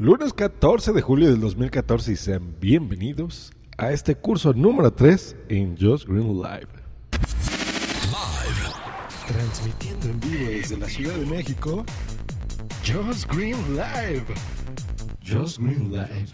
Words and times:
Lunes 0.00 0.32
14 0.32 0.92
de 0.92 1.02
julio 1.02 1.28
del 1.28 1.40
2014 1.40 2.12
y 2.12 2.14
sean 2.14 2.54
bienvenidos 2.60 3.52
a 3.78 3.90
este 3.90 4.14
curso 4.14 4.52
número 4.52 4.92
3 4.92 5.34
en 5.48 5.76
Just 5.76 6.06
Green 6.06 6.36
Live. 6.36 6.68
Live. 8.06 8.74
Transmitiendo 9.26 10.06
en 10.06 10.20
vivo 10.20 10.50
desde 10.50 10.76
la 10.76 10.88
Ciudad 10.88 11.16
de 11.16 11.26
México, 11.26 11.84
Just 12.86 13.28
Green 13.28 13.56
Live. 13.74 14.24
Just 15.20 15.58
Green 15.58 15.90
Live. 15.90 16.26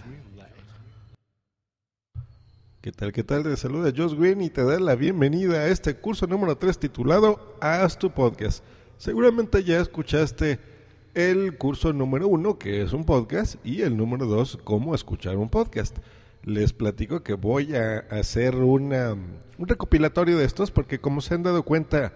¿Qué 2.83 2.92
tal? 2.92 3.12
¿Qué 3.14 3.24
tal? 3.24 3.44
Te 3.44 3.56
saluda 3.56 3.94
Josh 3.96 4.14
Green 4.14 4.42
y 4.42 4.50
te 4.50 4.62
da 4.62 4.78
la 4.78 4.94
bienvenida 4.94 5.60
a 5.60 5.69
este 5.69 5.96
curso 5.96 6.27
número 6.27 6.58
3 6.58 6.78
titulado 6.78 7.56
Haz 7.62 7.98
tu 7.98 8.10
podcast. 8.10 8.62
Seguramente 8.98 9.64
ya 9.64 9.80
escuchaste 9.80 10.73
el 11.14 11.56
curso 11.56 11.92
número 11.92 12.28
uno, 12.28 12.59
que 12.59 12.82
es 12.82 12.92
un 12.92 13.04
podcast, 13.04 13.56
y 13.64 13.82
el 13.82 13.96
número 13.96 14.27
dos, 14.27 14.59
cómo 14.64 14.95
escuchar 14.95 15.36
un 15.36 15.48
podcast. 15.48 15.96
Les 16.42 16.72
platico 16.72 17.22
que 17.22 17.34
voy 17.34 17.75
a 17.75 18.00
hacer 18.11 18.56
una, 18.56 19.12
un 19.12 19.69
recopilatorio 19.69 20.36
de 20.36 20.44
estos 20.44 20.70
porque 20.70 20.98
como 20.98 21.20
se 21.20 21.34
han 21.34 21.42
dado 21.42 21.62
cuenta, 21.62 22.12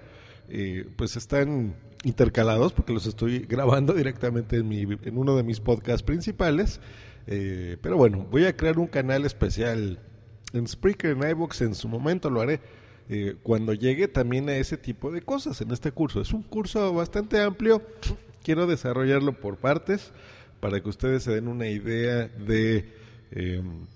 eh, 0.48 0.86
pues 0.96 1.16
están 1.16 1.74
intercalados 2.04 2.72
porque 2.72 2.92
los 2.92 3.06
estoy 3.06 3.38
grabando 3.48 3.94
directamente 3.94 4.56
en, 4.56 4.68
mi, 4.68 4.82
en 4.82 5.16
uno 5.16 5.36
de 5.36 5.42
mis 5.44 5.60
podcasts 5.60 6.02
principales. 6.02 6.80
Eh, 7.26 7.76
pero 7.80 7.96
bueno, 7.96 8.26
voy 8.30 8.46
a 8.46 8.56
crear 8.56 8.78
un 8.78 8.86
canal 8.86 9.24
especial 9.24 9.98
en 10.52 10.66
Spreaker, 10.66 11.12
en 11.12 11.30
iVoox, 11.30 11.60
en 11.62 11.74
su 11.74 11.88
momento 11.88 12.30
lo 12.30 12.40
haré. 12.40 12.60
Eh, 13.10 13.36
cuando 13.42 13.72
llegue 13.72 14.06
también 14.06 14.50
a 14.50 14.56
ese 14.56 14.76
tipo 14.76 15.10
de 15.10 15.22
cosas 15.22 15.60
en 15.62 15.70
este 15.70 15.92
curso. 15.92 16.20
Es 16.20 16.32
un 16.32 16.42
curso 16.42 16.92
bastante 16.92 17.40
amplio, 17.40 17.82
quiero 18.42 18.66
desarrollarlo 18.66 19.32
por 19.40 19.56
partes 19.56 20.12
para 20.60 20.80
que 20.80 20.88
ustedes 20.88 21.22
se 21.22 21.32
den 21.32 21.48
una 21.48 21.68
idea 21.68 22.28
de, 22.28 22.92
em, 23.30 23.86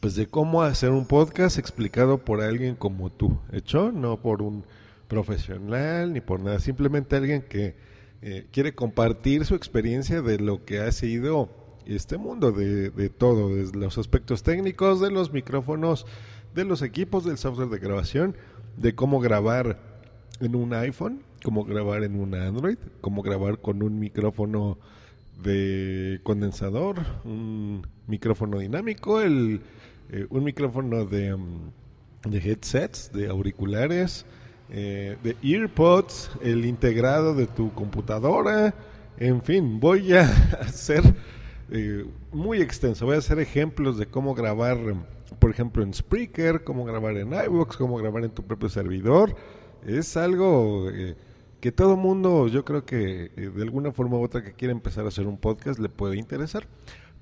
pues 0.00 0.14
de 0.16 0.26
cómo 0.26 0.62
hacer 0.62 0.90
un 0.90 1.06
podcast 1.06 1.58
explicado 1.58 2.18
por 2.18 2.40
alguien 2.40 2.74
como 2.74 3.10
tú, 3.10 3.38
¿hecho? 3.52 3.92
No 3.92 4.20
por 4.20 4.42
un 4.42 4.64
profesional 5.08 6.12
ni 6.12 6.20
por 6.20 6.40
nada, 6.40 6.58
simplemente 6.58 7.16
alguien 7.16 7.42
que 7.42 7.76
eh, 8.22 8.46
quiere 8.52 8.74
compartir 8.74 9.44
su 9.44 9.54
experiencia 9.54 10.22
de 10.22 10.38
lo 10.38 10.64
que 10.64 10.80
ha 10.80 10.90
sido 10.92 11.50
este 11.86 12.16
mundo, 12.16 12.52
de, 12.52 12.90
de 12.90 13.10
todo, 13.10 13.54
desde 13.54 13.78
los 13.78 13.98
aspectos 13.98 14.42
técnicos, 14.42 15.00
de 15.00 15.10
los 15.10 15.32
micrófonos, 15.32 16.06
de 16.54 16.64
los 16.64 16.82
equipos, 16.82 17.24
del 17.24 17.38
software 17.38 17.68
de 17.68 17.78
grabación, 17.78 18.36
de 18.76 18.94
cómo 18.94 19.20
grabar 19.20 19.91
en 20.44 20.56
un 20.56 20.74
iPhone, 20.74 21.22
cómo 21.42 21.64
grabar 21.64 22.02
en 22.04 22.18
un 22.20 22.34
Android, 22.34 22.78
cómo 23.00 23.22
grabar 23.22 23.58
con 23.58 23.82
un 23.82 23.98
micrófono 23.98 24.78
de 25.42 26.20
condensador, 26.22 26.98
un 27.24 27.86
micrófono 28.06 28.58
dinámico, 28.58 29.20
el, 29.20 29.60
eh, 30.10 30.26
un 30.30 30.44
micrófono 30.44 31.04
de, 31.04 31.36
mm, 31.36 32.30
de, 32.30 32.38
headsets, 32.38 33.12
de 33.12 33.28
auriculares, 33.28 34.24
eh, 34.70 35.16
de 35.22 35.36
earpods, 35.42 36.30
el 36.42 36.64
integrado 36.64 37.34
de 37.34 37.46
tu 37.46 37.72
computadora, 37.72 38.74
en 39.18 39.42
fin, 39.42 39.80
voy 39.80 40.12
a 40.14 40.22
hacer 40.60 41.02
eh, 41.70 42.04
muy 42.32 42.60
extenso, 42.60 43.06
voy 43.06 43.16
a 43.16 43.18
hacer 43.18 43.38
ejemplos 43.38 43.98
de 43.98 44.06
cómo 44.06 44.34
grabar, 44.34 44.78
por 45.38 45.50
ejemplo, 45.50 45.82
en 45.82 45.92
Spreaker, 45.94 46.64
cómo 46.64 46.84
grabar 46.84 47.16
en 47.16 47.32
iVoox, 47.32 47.76
cómo 47.76 47.96
grabar 47.96 48.24
en 48.24 48.30
tu 48.30 48.42
propio 48.42 48.68
servidor. 48.68 49.34
Es 49.86 50.16
algo 50.16 50.88
que 51.62 51.70
todo 51.70 51.96
mundo, 51.96 52.48
yo 52.48 52.64
creo 52.64 52.84
que 52.84 53.30
eh, 53.36 53.50
de 53.54 53.62
alguna 53.62 53.92
forma 53.92 54.16
u 54.18 54.24
otra 54.24 54.42
que 54.42 54.52
quiere 54.52 54.72
empezar 54.72 55.04
a 55.04 55.08
hacer 55.08 55.28
un 55.28 55.38
podcast 55.38 55.78
le 55.78 55.88
puede 55.88 56.16
interesar. 56.16 56.66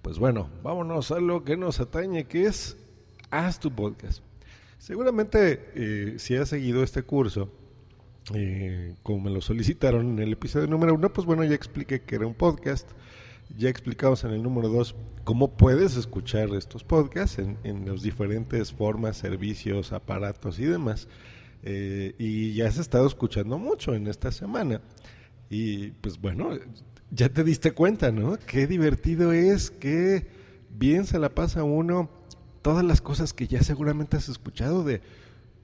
Pues 0.01 0.19
bueno, 0.19 0.49
vámonos 0.63 1.11
a 1.11 1.21
lo 1.21 1.45
que 1.45 1.59
nos 1.59 1.79
atañe, 1.79 2.25
que 2.25 2.47
es 2.47 2.79
haz 3.31 3.61
tu 3.61 3.71
podcast. 3.71 4.23
Seguramente 4.79 5.71
eh, 5.75 6.15
si 6.19 6.37
has 6.37 6.49
seguido 6.49 6.83
este 6.83 7.03
curso, 7.03 7.51
eh, 8.33 8.95
como 9.03 9.21
me 9.21 9.31
lo 9.31 9.43
solicitaron 9.43 10.13
en 10.13 10.21
el 10.21 10.33
episodio 10.33 10.67
número 10.69 10.95
uno, 10.95 11.13
pues 11.13 11.27
bueno, 11.27 11.45
ya 11.45 11.55
expliqué 11.55 12.01
que 12.01 12.15
era 12.15 12.27
un 12.27 12.35
podcast. 12.35 12.89
Ya 13.59 13.69
explicamos 13.69 14.25
en 14.25 14.31
el 14.31 14.43
número 14.43 14.71
dos 14.71 14.95
cómo 15.25 15.55
puedes 15.55 15.99
escuchar 15.99 16.49
estos 16.55 16.83
podcasts 16.83 17.39
en, 17.39 17.59
en 17.63 17.85
las 17.85 18.01
diferentes 18.01 18.73
formas, 18.73 19.19
servicios, 19.19 19.93
aparatos 19.93 20.59
y 20.59 20.65
demás. 20.65 21.09
Eh, 21.63 22.15
y 22.19 22.55
ya 22.55 22.69
has 22.69 22.79
estado 22.79 23.07
escuchando 23.07 23.59
mucho 23.59 23.95
en 23.95 24.07
esta 24.07 24.33
semana. 24.33 24.81
Y 25.49 25.91
pues 25.93 26.21
bueno, 26.21 26.51
ya 27.11 27.29
te 27.29 27.45
diste 27.45 27.73
cuenta, 27.73 28.13
¿no? 28.13 28.39
Qué 28.47 28.67
divertido 28.67 29.33
es, 29.33 29.71
qué 29.71 30.29
bien 30.71 31.05
se 31.07 31.19
la 31.19 31.35
pasa 31.35 31.65
uno. 31.65 32.11
Todas 32.63 32.85
las 32.85 33.01
cosas 33.01 33.33
que 33.33 33.47
ya 33.47 33.63
seguramente 33.63 34.17
has 34.17 34.29
escuchado 34.29 34.85
de 34.85 35.01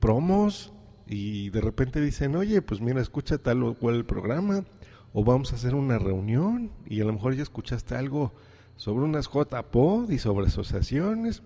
promos 0.01 0.73
y 1.07 1.51
de 1.51 1.61
repente 1.61 2.01
dicen, 2.01 2.35
oye, 2.37 2.63
pues 2.63 2.81
mira, 2.81 3.01
escucha 3.01 3.39
tal 3.39 3.63
o 3.63 3.75
cual 3.75 4.05
programa 4.05 4.65
o 5.13 5.25
vamos 5.25 5.53
a 5.53 5.57
hacer 5.57 5.75
una 5.75 5.99
reunión 5.99 6.73
y 6.87 7.01
a 7.01 7.05
lo 7.05 7.13
mejor 7.13 7.35
ya 7.35 7.43
escuchaste 7.43 7.95
algo 7.95 8.33
sobre 8.77 9.05
unas 9.05 9.29
JPod 9.29 10.11
y 10.11 10.19
sobre 10.19 10.47
asociaciones 10.47 11.43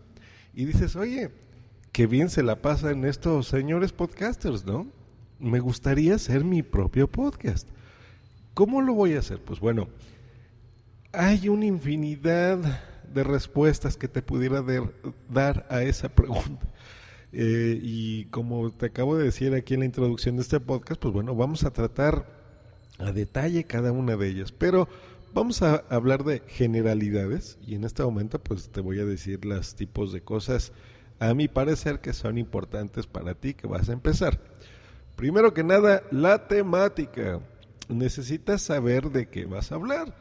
y 0.54 0.64
dices, 0.64 0.96
oye, 0.96 1.30
qué 2.00 2.06
bien 2.06 2.30
se 2.30 2.42
la 2.42 2.62
pasan 2.62 3.04
estos 3.04 3.48
señores 3.48 3.92
podcasters, 3.92 4.64
¿no? 4.64 4.86
Me 5.38 5.60
gustaría 5.60 6.14
hacer 6.14 6.44
mi 6.44 6.62
propio 6.62 7.08
podcast. 7.08 7.68
¿Cómo 8.54 8.80
lo 8.80 8.94
voy 8.94 9.16
a 9.16 9.18
hacer? 9.18 9.38
Pues 9.38 9.60
bueno, 9.60 9.86
hay 11.12 11.50
una 11.50 11.66
infinidad 11.66 12.56
de 13.12 13.22
respuestas 13.22 13.98
que 13.98 14.08
te 14.08 14.22
pudiera 14.22 14.64
dar 15.28 15.66
a 15.68 15.82
esa 15.82 16.08
pregunta. 16.08 16.66
Eh, 17.32 17.78
y 17.82 18.24
como 18.30 18.70
te 18.70 18.86
acabo 18.86 19.18
de 19.18 19.24
decir 19.24 19.52
aquí 19.52 19.74
en 19.74 19.80
la 19.80 19.86
introducción 19.86 20.36
de 20.36 20.42
este 20.42 20.58
podcast, 20.58 20.98
pues 20.98 21.12
bueno, 21.12 21.34
vamos 21.34 21.64
a 21.64 21.70
tratar 21.70 22.24
a 22.96 23.12
detalle 23.12 23.64
cada 23.64 23.92
una 23.92 24.16
de 24.16 24.26
ellas. 24.26 24.52
Pero 24.52 24.88
vamos 25.34 25.60
a 25.60 25.84
hablar 25.90 26.24
de 26.24 26.40
generalidades 26.46 27.58
y 27.66 27.74
en 27.74 27.84
este 27.84 28.02
momento 28.02 28.38
pues 28.38 28.70
te 28.70 28.80
voy 28.80 29.00
a 29.00 29.04
decir 29.04 29.44
los 29.44 29.74
tipos 29.74 30.14
de 30.14 30.22
cosas 30.22 30.72
a 31.20 31.34
mi 31.34 31.46
parecer 31.46 32.00
que 32.00 32.12
son 32.12 32.38
importantes 32.38 33.06
para 33.06 33.34
ti 33.34 33.54
que 33.54 33.68
vas 33.68 33.88
a 33.88 33.92
empezar. 33.92 34.40
Primero 35.16 35.54
que 35.54 35.62
nada, 35.62 36.02
la 36.10 36.48
temática. 36.48 37.40
Necesitas 37.88 38.62
saber 38.62 39.10
de 39.10 39.28
qué 39.28 39.44
vas 39.44 39.70
a 39.70 39.74
hablar. 39.74 40.16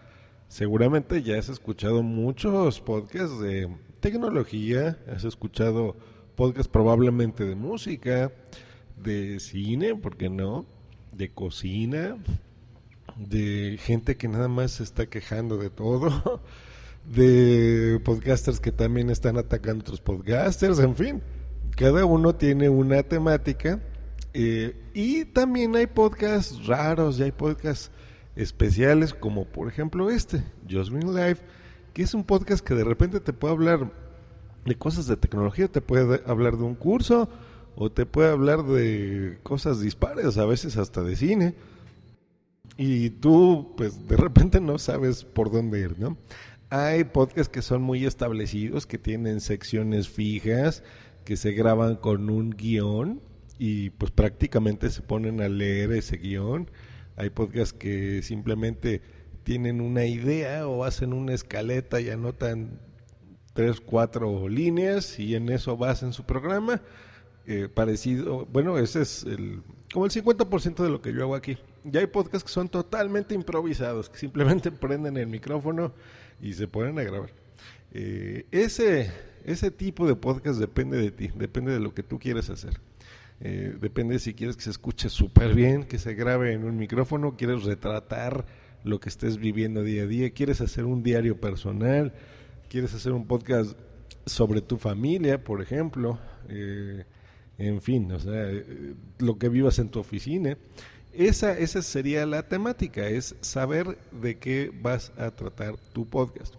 Seguramente 0.50 1.24
ya 1.24 1.38
has 1.38 1.48
escuchado 1.48 2.04
muchos 2.04 2.82
podcasts 2.82 3.40
de 3.40 3.70
tecnología, 4.02 4.98
has 5.12 5.24
escuchado 5.24 5.96
podcasts 6.36 6.68
probablemente 6.68 7.46
de 7.46 7.56
música, 7.56 8.32
de 8.98 9.40
cine, 9.40 9.96
¿por 9.96 10.18
qué 10.18 10.30
no? 10.30 10.66
De 11.14 11.30
cocina, 11.30 12.18
de 13.16 13.80
gente 13.82 14.18
que 14.18 14.28
nada 14.28 14.48
más 14.48 14.72
se 14.72 14.84
está 14.84 15.06
quejando 15.06 15.58
de 15.58 15.70
todo. 15.70 16.42
de 17.14 18.00
podcasters 18.04 18.60
que 18.60 18.72
también 18.72 19.10
están 19.10 19.38
atacando 19.38 19.82
otros 19.82 20.02
podcasters, 20.02 20.80
en 20.80 20.96
fin, 20.96 21.22
cada 21.76 22.06
uno 22.06 22.36
tiene 22.36 22.70
una 22.70 23.04
temática 23.04 23.80
eh, 24.34 24.76
y 24.94 25.26
también 25.26 25.76
hay 25.76 25.88
podcasts 25.88 26.66
raros 26.68 27.20
y 27.20 27.24
hay 27.24 27.32
podcasts 27.32 27.92
especiales 28.36 29.14
como 29.14 29.46
por 29.46 29.68
ejemplo 29.68 30.10
este, 30.10 30.44
Just 30.70 30.92
Green 30.92 31.16
Life, 31.16 31.42
que 31.94 32.04
es 32.04 32.14
un 32.14 32.24
podcast 32.24 32.66
que 32.66 32.76
de 32.76 32.84
repente 32.84 33.20
te 33.20 33.34
puede 33.34 33.54
hablar 33.54 33.92
de 34.66 34.76
cosas 34.76 35.08
de 35.08 35.18
tecnología, 35.18 35.68
te 35.68 35.82
puede 35.82 36.22
hablar 36.26 36.58
de 36.58 36.64
un 36.64 36.76
curso 36.76 37.30
o 37.76 37.92
te 37.92 38.06
puede 38.06 38.30
hablar 38.30 38.64
de 38.64 39.40
cosas 39.42 39.80
dispares, 39.80 40.38
a 40.38 40.46
veces 40.46 40.78
hasta 40.78 41.02
de 41.02 41.16
cine. 41.16 41.56
Y 42.78 43.10
tú, 43.10 43.74
pues, 43.76 44.08
de 44.08 44.16
repente 44.16 44.62
no 44.62 44.78
sabes 44.78 45.24
por 45.26 45.52
dónde 45.52 45.80
ir, 45.80 46.00
¿no? 46.00 46.18
Hay 46.72 47.04
podcasts 47.04 47.50
que 47.50 47.64
son 47.64 47.82
muy 47.82 48.06
establecidos, 48.06 48.86
que 48.86 49.00
tienen 49.00 49.42
secciones 49.42 50.08
fijas, 50.08 50.84
que 51.26 51.36
se 51.36 51.54
graban 51.54 51.96
con 51.96 52.30
un 52.30 52.52
guion 52.52 53.22
y 53.58 53.90
pues 53.92 54.12
prácticamente 54.12 54.92
se 54.92 55.02
ponen 55.02 55.42
a 55.42 55.50
leer 55.50 55.92
ese 55.92 56.18
guion. 56.18 56.70
Hay 57.16 57.32
podcasts 57.32 57.74
que 57.74 58.22
simplemente 58.22 59.02
tienen 59.44 59.82
una 59.82 60.06
idea 60.06 60.68
o 60.68 60.84
hacen 60.84 61.12
una 61.12 61.34
escaleta 61.34 62.02
y 62.02 62.12
anotan 62.12 62.80
tres, 63.54 63.82
cuatro 63.82 64.48
líneas 64.48 65.20
y 65.20 65.34
en 65.36 65.50
eso 65.50 65.76
basan 65.76 66.14
su 66.14 66.24
programa. 66.24 66.84
Eh, 67.48 67.68
parecido, 67.68 68.46
bueno, 68.46 68.78
ese 68.78 69.02
es 69.02 69.24
el, 69.24 69.64
como 69.92 70.06
el 70.06 70.12
50% 70.12 70.84
de 70.84 70.90
lo 70.90 71.02
que 71.02 71.14
yo 71.14 71.24
hago 71.24 71.34
aquí. 71.34 71.58
Ya 71.84 72.02
hay 72.02 72.06
podcasts 72.06 72.44
que 72.44 72.54
son 72.54 72.70
totalmente 72.70 73.34
improvisados, 73.34 74.08
que 74.08 74.20
simplemente 74.20 74.72
prenden 74.72 75.18
el 75.18 75.26
micrófono 75.26 75.94
y 76.42 76.54
se 76.54 76.68
ponen 76.68 77.00
a 77.00 77.04
grabar. 77.04 77.32
Eh, 77.92 78.46
ese, 78.52 79.12
ese 79.46 79.72
tipo 79.72 80.08
de 80.08 80.16
podcast 80.16 80.60
depende 80.60 80.98
de 80.98 81.12
ti, 81.12 81.30
depende 81.36 81.72
de 81.72 81.80
lo 81.80 81.94
que 81.94 82.04
tú 82.04 82.20
quieres 82.20 82.50
hacer. 82.50 82.80
Eh, 83.42 83.76
depende 83.80 84.20
si 84.20 84.34
quieres 84.34 84.58
que 84.58 84.64
se 84.64 84.70
escuche 84.70 85.10
súper 85.10 85.56
bien, 85.56 85.86
que 85.86 85.98
se 85.98 86.14
grabe 86.14 86.54
en 86.54 86.66
un 86.66 86.78
micrófono, 86.78 87.38
quieres 87.38 87.64
retratar 87.64 88.46
lo 88.84 89.00
que 89.00 89.10
estés 89.10 89.38
viviendo 89.38 89.84
día 89.84 90.04
a 90.04 90.08
día, 90.08 90.30
quieres 90.32 90.62
hacer 90.62 90.86
un 90.86 91.04
diario 91.04 91.40
personal, 91.40 92.14
quieres 92.70 92.94
hacer 92.94 93.14
un 93.14 93.28
podcast 93.28 93.78
sobre 94.26 94.62
tu 94.62 94.78
familia, 94.78 95.44
por 95.44 95.62
ejemplo, 95.62 96.20
eh, 96.50 97.06
en 97.58 97.82
fin, 97.82 98.12
o 98.12 98.20
sea, 98.20 98.50
lo 99.20 99.38
que 99.38 99.50
vivas 99.50 99.80
en 99.80 99.90
tu 99.90 100.00
oficina. 100.00 100.58
Esa, 101.20 101.52
esa 101.52 101.82
sería 101.82 102.26
la 102.26 102.44
temática, 102.44 103.10
es 103.10 103.36
saber 103.42 103.98
de 104.10 104.38
qué 104.38 104.72
vas 104.82 105.12
a 105.18 105.32
tratar 105.32 105.76
tu 105.92 106.08
podcast. 106.08 106.56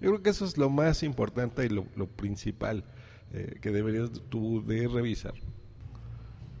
Yo 0.00 0.10
creo 0.10 0.22
que 0.22 0.30
eso 0.30 0.44
es 0.44 0.56
lo 0.56 0.70
más 0.70 1.02
importante 1.02 1.66
y 1.66 1.68
lo, 1.68 1.84
principal 2.06 2.84
eh, 3.32 3.58
que 3.60 3.72
deberías 3.72 4.12
tú 4.28 4.64
de 4.64 4.86
revisar. 4.86 5.34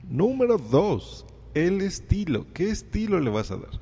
Número 0.02 0.58
dos, 0.58 1.26
el 1.54 1.80
estilo. 1.82 2.44
¿Qué 2.54 2.70
estilo 2.70 3.20
le 3.20 3.30
vas 3.30 3.52
a 3.52 3.58
dar? 3.58 3.80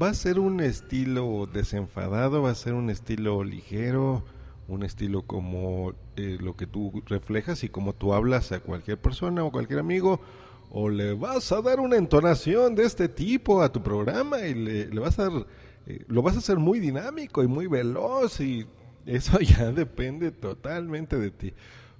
¿Va 0.00 0.08
a 0.08 0.14
ser 0.14 0.38
un 0.38 0.60
estilo 0.60 1.46
desenfadado? 1.52 2.40
¿Va 2.40 2.52
a 2.52 2.54
ser 2.54 2.72
un 2.72 2.88
estilo 2.88 3.44
ligero? 3.44 4.24
¿Un 4.66 4.82
estilo 4.82 5.26
como 5.26 5.92
eh, 6.16 6.38
lo 6.40 6.56
que 6.56 6.66
tú 6.66 7.02
reflejas 7.04 7.64
y 7.64 7.68
como 7.68 7.92
tú 7.92 8.14
hablas 8.14 8.50
a 8.52 8.60
cualquier 8.60 8.98
persona 8.98 9.44
o 9.44 9.52
cualquier 9.52 9.80
amigo? 9.80 10.22
¿O 10.70 10.88
le 10.88 11.14
vas 11.14 11.50
a 11.50 11.60
dar 11.60 11.80
una 11.80 11.96
entonación 11.96 12.74
de 12.74 12.84
este 12.84 13.08
tipo 13.08 13.60
a 13.60 13.72
tu 13.72 13.82
programa 13.82 14.46
y 14.46 14.54
le, 14.54 15.00
vas 15.00 15.18
a 15.18 15.28
dar, 15.28 15.46
eh, 15.86 16.04
lo 16.06 16.22
vas 16.22 16.36
a 16.36 16.38
hacer 16.38 16.58
muy 16.58 16.78
dinámico 16.78 17.42
y 17.42 17.48
muy 17.48 17.66
veloz 17.66 18.40
y 18.40 18.66
eso 19.04 19.38
ya 19.40 19.72
depende 19.72 20.30
totalmente 20.30 21.18
de 21.18 21.30
ti. 21.30 21.52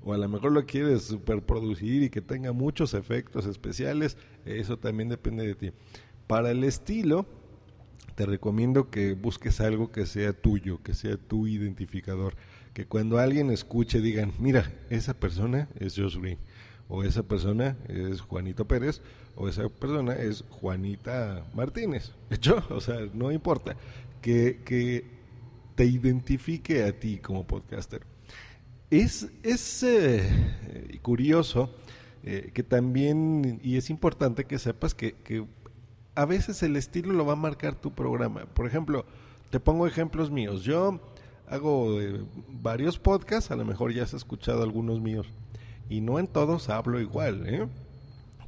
O 0.03 0.15
a 0.15 0.19
lo 0.19 0.29
mejor 0.29 0.53
lo 0.53 0.65
quieres 0.65 1.03
superproducir 1.03 2.05
y 2.05 2.11
que 2.11 2.23
tenga 2.23 2.53
muchos 2.53 2.95
efectos 2.95 3.45
especiales, 3.47 4.17
eso 4.47 4.79
también 4.79 5.09
depende 5.09 5.47
de 5.47 5.55
ti. 5.55 5.73
Para 6.27 6.53
el 6.53 6.65
estilo, 6.65 7.27
te 8.15 8.25
recomiendo 8.25 8.89
que 8.89 9.15
busques 9.15 9.61
algo 9.61 9.93
que 9.93 10.07
sea 10.07 10.33
tuyo, 10.33 10.83
que 10.83 10.95
sea 10.95 11.17
tu 11.17 11.47
identificador. 11.47 12.35
Que 12.73 12.87
cuando 12.87 13.19
alguien 13.19 13.51
escuche 13.51 14.01
digan, 14.01 14.33
mira, 14.39 14.73
esa 14.91 15.19
persona 15.19 15.69
es 15.79 15.97
Josh 15.97 16.19
o 16.91 17.05
esa 17.05 17.23
persona 17.23 17.77
es 17.89 18.21
Juanito 18.21 18.67
Pérez, 18.67 19.01
o 19.37 19.49
esa 19.49 19.69
persona 19.69 20.15
es 20.15 20.45
Juanita 20.51 21.47
Martínez. 21.55 22.13
¿Hecho? 22.31 22.63
O 22.71 22.81
sea, 22.81 22.99
no 23.15 23.33
importa. 23.33 23.77
Que, 24.21 24.61
que 24.67 25.07
te 25.77 25.87
identifique 25.87 26.85
a 26.85 26.93
ti 26.93 27.19
como 27.19 27.47
podcaster. 27.47 28.03
Es, 28.91 29.29
es 29.43 29.83
eh, 29.83 30.99
curioso 31.01 31.75
eh, 32.23 32.51
que 32.53 32.63
también, 32.63 33.61
y 33.63 33.77
es 33.77 33.89
importante 33.89 34.45
que 34.45 34.59
sepas 34.59 34.95
que, 34.95 35.15
que 35.15 35.47
a 36.15 36.27
veces 36.27 36.63
el 36.63 36.77
estilo 36.77 37.15
lo 37.15 37.25
va 37.25 37.33
a 37.33 37.37
marcar 37.37 37.77
tu 37.77 37.93
programa. 37.93 38.45
Por 38.47 38.67
ejemplo, 38.67 39.07
te 39.51 39.59
pongo 39.59 39.87
ejemplos 39.87 40.31
míos. 40.31 40.65
Yo 40.65 41.01
hago 41.49 42.01
eh, 42.01 42.21
varios 42.49 42.99
podcasts, 42.99 43.51
a 43.51 43.57
lo 43.57 43.65
mejor 43.65 43.93
ya 43.93 44.03
has 44.03 44.13
escuchado 44.13 44.63
algunos 44.63 45.01
míos, 45.01 45.27
y 45.91 46.01
no 46.01 46.19
en 46.19 46.29
todos 46.29 46.71
hablo 46.71 47.01
igual. 47.01 47.47
¿eh? 47.47 47.67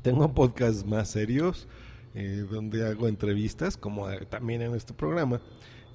Tengo 0.01 0.33
podcasts 0.33 0.87
más 0.87 1.11
serios, 1.11 1.69
eh, 2.15 2.47
donde 2.51 2.87
hago 2.87 3.09
entrevistas, 3.09 3.77
como 3.77 4.09
también 4.31 4.63
en 4.63 4.75
este 4.75 4.95
programa. 4.95 5.43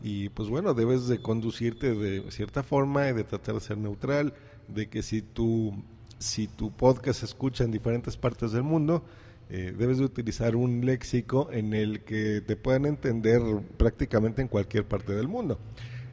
Y 0.04 0.30
pues 0.30 0.50
bueno, 0.50 0.76
debes 0.76 1.08
de 1.08 1.20
conducirte 1.20 1.96
de 1.96 2.30
cierta 2.30 2.62
forma 2.62 3.10
y 3.10 3.14
de 3.14 3.24
tratar 3.24 3.56
de 3.56 3.62
ser 3.62 3.78
neutral, 3.78 4.34
de 4.68 4.88
que 4.88 5.02
si 5.02 5.22
tu, 5.24 5.74
si 6.20 6.48
tu 6.48 6.70
podcast 6.72 7.22
se 7.22 7.26
escucha 7.26 7.64
en 7.64 7.72
diferentes 7.72 8.18
partes 8.18 8.52
del 8.52 8.64
mundo, 8.64 9.04
eh, 9.50 9.74
debes 9.76 9.98
de 9.98 10.04
utilizar 10.04 10.58
un 10.58 10.86
léxico 10.86 11.50
en 11.52 11.74
el 11.74 12.02
que 12.02 12.42
te 12.42 12.58
puedan 12.58 12.86
entender 12.86 13.42
prácticamente 13.78 14.42
en 14.42 14.50
cualquier 14.50 14.86
parte 14.86 15.14
del 15.14 15.30
mundo. 15.30 15.58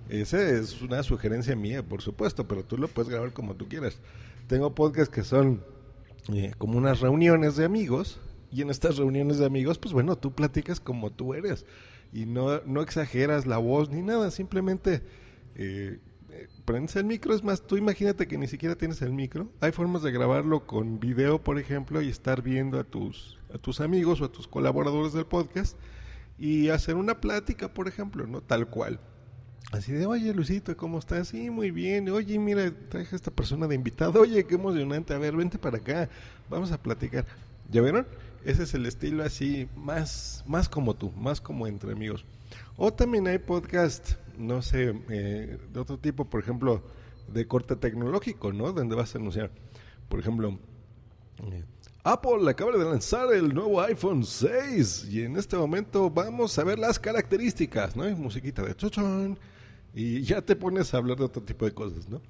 Esa 0.09 0.49
es 0.49 0.81
una 0.81 1.03
sugerencia 1.03 1.57
mía, 1.57 1.83
por 1.83 2.01
supuesto, 2.03 2.47
pero 2.47 2.63
tú 2.63 2.79
lo 2.79 2.89
puedes 2.89 3.11
grabar 3.11 3.33
como 3.33 3.55
tú 3.55 3.67
quieras. 3.69 3.99
Tengo 4.47 4.75
podcasts 4.75 5.15
que 5.15 5.23
son 5.23 5.65
eh, 6.33 6.53
como 6.59 6.79
unas 6.79 7.01
reuniones 7.01 7.57
de 7.57 7.65
amigos 7.65 8.21
y 8.51 8.63
en 8.63 8.71
estas 8.71 8.97
reuniones 8.97 9.39
de 9.39 9.47
amigos, 9.47 9.79
pues 9.79 9.93
bueno, 9.93 10.17
tú 10.17 10.33
platicas 10.33 10.81
como 10.81 11.11
tú 11.11 11.35
eres 11.35 11.67
y 12.13 12.27
no, 12.27 12.61
no 12.65 12.83
exageras 12.83 13.47
la 13.47 13.59
voz 13.59 13.91
ni 13.91 14.03
nada, 14.03 14.31
simplemente... 14.31 15.03
Eh, 15.57 15.99
prendes 16.65 16.97
el 16.97 17.05
micro, 17.05 17.35
es 17.35 17.45
más, 17.45 17.63
tú 17.67 17.77
imagínate 17.77 18.27
que 18.27 18.39
ni 18.39 18.47
siquiera 18.47 18.75
tienes 18.75 19.03
el 19.03 19.13
micro. 19.13 19.49
Hay 19.61 19.73
formas 19.73 20.03
de 20.03 20.13
grabarlo 20.13 20.67
con 20.67 20.99
video, 20.99 21.43
por 21.43 21.59
ejemplo, 21.59 22.03
y 22.03 22.09
estar 22.09 22.43
viendo 22.43 22.79
a 22.79 22.85
tus, 22.85 23.39
a 23.53 23.59
tus 23.59 23.81
amigos 23.81 24.21
o 24.21 24.25
a 24.25 24.33
tus 24.33 24.49
colaboradores 24.49 25.13
del 25.13 25.27
podcast 25.27 25.77
y 26.39 26.71
hacer 26.71 26.97
una 26.97 27.21
plática, 27.21 27.73
por 27.73 27.89
ejemplo, 27.89 28.27
¿no? 28.27 28.41
Tal 28.41 28.69
cual. 28.69 29.01
Así 29.75 29.91
de, 29.91 30.07
oye, 30.07 30.33
Lucito, 30.33 30.77
¿cómo 30.77 31.01
estás? 31.01 31.29
Sí, 31.29 31.51
muy 31.51 31.73
bien. 31.73 32.09
Oye, 32.09 32.39
mira, 32.39 32.73
traje 32.89 33.09
a 33.13 33.17
esta 33.17 33.33
persona 33.33 33.67
de 33.67 33.75
invitado. 33.75 34.21
Oye, 34.21 34.45
qué 34.45 34.55
emocionante. 34.55 35.13
A 35.13 35.19
ver, 35.19 35.35
vente 35.35 35.59
para 35.59 35.79
acá. 35.79 36.09
Vamos 36.49 36.71
a 36.71 36.81
platicar. 36.81 37.27
¿Ya 37.73 37.83
vieron? 37.83 38.07
Ese 38.45 38.63
es 38.63 38.75
el 38.75 38.87
estilo 38.87 39.25
así, 39.25 39.69
más, 39.75 40.45
más 40.47 40.69
como 40.69 40.95
tú, 40.95 41.11
más 41.17 41.41
como 41.41 41.67
entre 41.67 41.91
amigos. 41.91 42.25
O 42.77 42.93
también 42.93 43.27
hay 43.27 43.39
podcast, 43.39 44.13
no 44.39 44.63
sé, 44.63 44.95
eh, 45.09 45.59
de 45.73 45.81
otro 45.81 45.99
tipo, 45.99 46.25
por 46.27 46.41
ejemplo, 46.41 46.81
de 47.27 47.45
corte 47.49 47.75
tecnológico, 47.75 48.53
¿no? 48.53 48.71
Donde 48.71 48.95
vas 48.95 49.13
a 49.17 49.19
anunciar, 49.19 49.51
por 50.09 50.21
ejemplo, 50.21 50.57
eh, 51.51 51.65
Apple 52.05 52.49
acaba 52.49 52.71
de 52.71 52.85
lanzar 52.85 53.33
el 53.33 53.53
nuevo 53.53 53.81
iPhone 53.81 54.25
6 54.25 55.09
y 55.11 55.23
en 55.23 55.37
este 55.37 55.57
momento 55.57 56.11
vamos 56.11 56.57
a 56.61 56.65
ver 56.65 56.79
las 56.79 57.01
características, 57.01 57.97
¿no? 57.97 58.05
musiquita 58.11 58.63
de 58.63 58.77
chochón 58.77 59.37
y 59.95 60.23
ya 60.23 60.43
te 60.43 60.57
pones 60.57 60.93
a 60.93 60.99
hablar 60.99 61.19
de 61.19 61.25
otro 61.25 61.43
tipo 61.43 61.65
de 61.65 61.73
cosas, 61.73 62.09
¿no? 62.09 62.21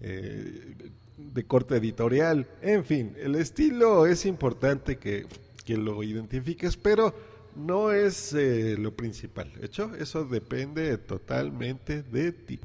Eh, 0.00 0.74
de 1.16 1.44
corte 1.44 1.76
editorial, 1.76 2.48
en 2.60 2.84
fin, 2.84 3.14
el 3.18 3.36
estilo 3.36 4.06
es 4.06 4.26
importante 4.26 4.96
que, 4.96 5.26
que 5.64 5.76
lo 5.76 6.02
identifiques, 6.02 6.76
pero 6.76 7.14
no 7.54 7.92
es 7.92 8.32
eh, 8.32 8.76
lo 8.78 8.96
principal. 8.96 9.52
De 9.54 9.66
hecho, 9.66 9.94
eso 9.94 10.24
depende 10.24 10.98
totalmente 10.98 12.02
de 12.02 12.32
ti. 12.32 12.60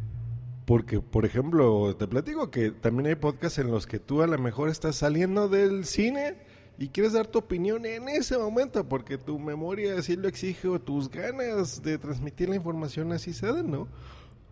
Porque, 0.65 0.99
por 0.99 1.25
ejemplo, 1.25 1.95
te 1.95 2.07
platico 2.07 2.51
que 2.51 2.71
también 2.71 3.07
hay 3.07 3.15
podcasts 3.15 3.59
en 3.59 3.71
los 3.71 3.87
que 3.87 3.99
tú 3.99 4.21
a 4.21 4.27
lo 4.27 4.37
mejor 4.37 4.69
estás 4.69 4.97
saliendo 4.97 5.47
del 5.47 5.85
cine 5.85 6.35
y 6.77 6.89
quieres 6.89 7.13
dar 7.13 7.27
tu 7.27 7.39
opinión 7.39 7.85
en 7.85 8.09
ese 8.09 8.37
momento 8.37 8.87
porque 8.87 9.17
tu 9.17 9.39
memoria 9.39 9.97
así 9.97 10.15
lo 10.15 10.27
exige 10.27 10.67
o 10.67 10.79
tus 10.79 11.09
ganas 11.09 11.81
de 11.81 11.97
transmitir 11.97 12.49
la 12.49 12.55
información 12.55 13.13
así 13.13 13.33
se 13.33 13.47
dan, 13.47 13.71
¿no? 13.71 13.87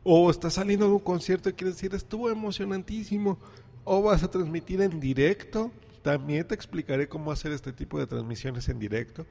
O 0.07 0.29
estás 0.29 0.53
saliendo 0.53 0.85
de 0.85 0.93
un 0.93 0.99
concierto 0.99 1.49
y 1.49 1.53
quieres 1.53 1.77
decir 1.77 1.95
estuvo 1.95 2.29
emocionantísimo 2.29 3.39
o 3.83 4.03
vas 4.03 4.21
a 4.21 4.29
transmitir 4.29 4.79
en 4.81 4.99
directo. 4.99 5.71
También 6.03 6.47
te 6.47 6.53
explicaré 6.53 7.09
cómo 7.09 7.31
hacer 7.31 7.51
este 7.51 7.73
tipo 7.73 7.97
de 7.97 8.05
transmisiones 8.05 8.69
en 8.69 8.77
directo 8.77 9.25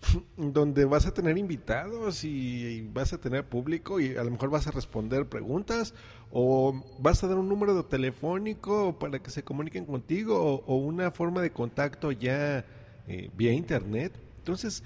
donde 0.36 0.84
vas 0.84 1.06
a 1.06 1.14
tener 1.14 1.38
invitados 1.38 2.24
y, 2.24 2.82
vas 2.92 3.14
a 3.14 3.18
tener 3.18 3.46
público 3.46 4.00
y 4.00 4.16
a 4.16 4.24
lo 4.24 4.30
mejor 4.30 4.50
vas 4.50 4.66
a 4.66 4.70
responder 4.70 5.26
preguntas 5.30 5.94
o 6.30 6.84
vas 6.98 7.24
a 7.24 7.28
dar 7.28 7.38
un 7.38 7.48
número 7.48 7.82
telefónico 7.86 8.98
para 8.98 9.20
que 9.20 9.30
se 9.30 9.42
comuniquen 9.42 9.86
contigo 9.86 10.62
o, 10.66 10.76
una 10.76 11.10
forma 11.10 11.40
de 11.40 11.52
contacto 11.52 12.12
ya 12.12 12.66
eh, 13.06 13.30
vía 13.34 13.52
internet. 13.52 14.12
Entonces, 14.36 14.82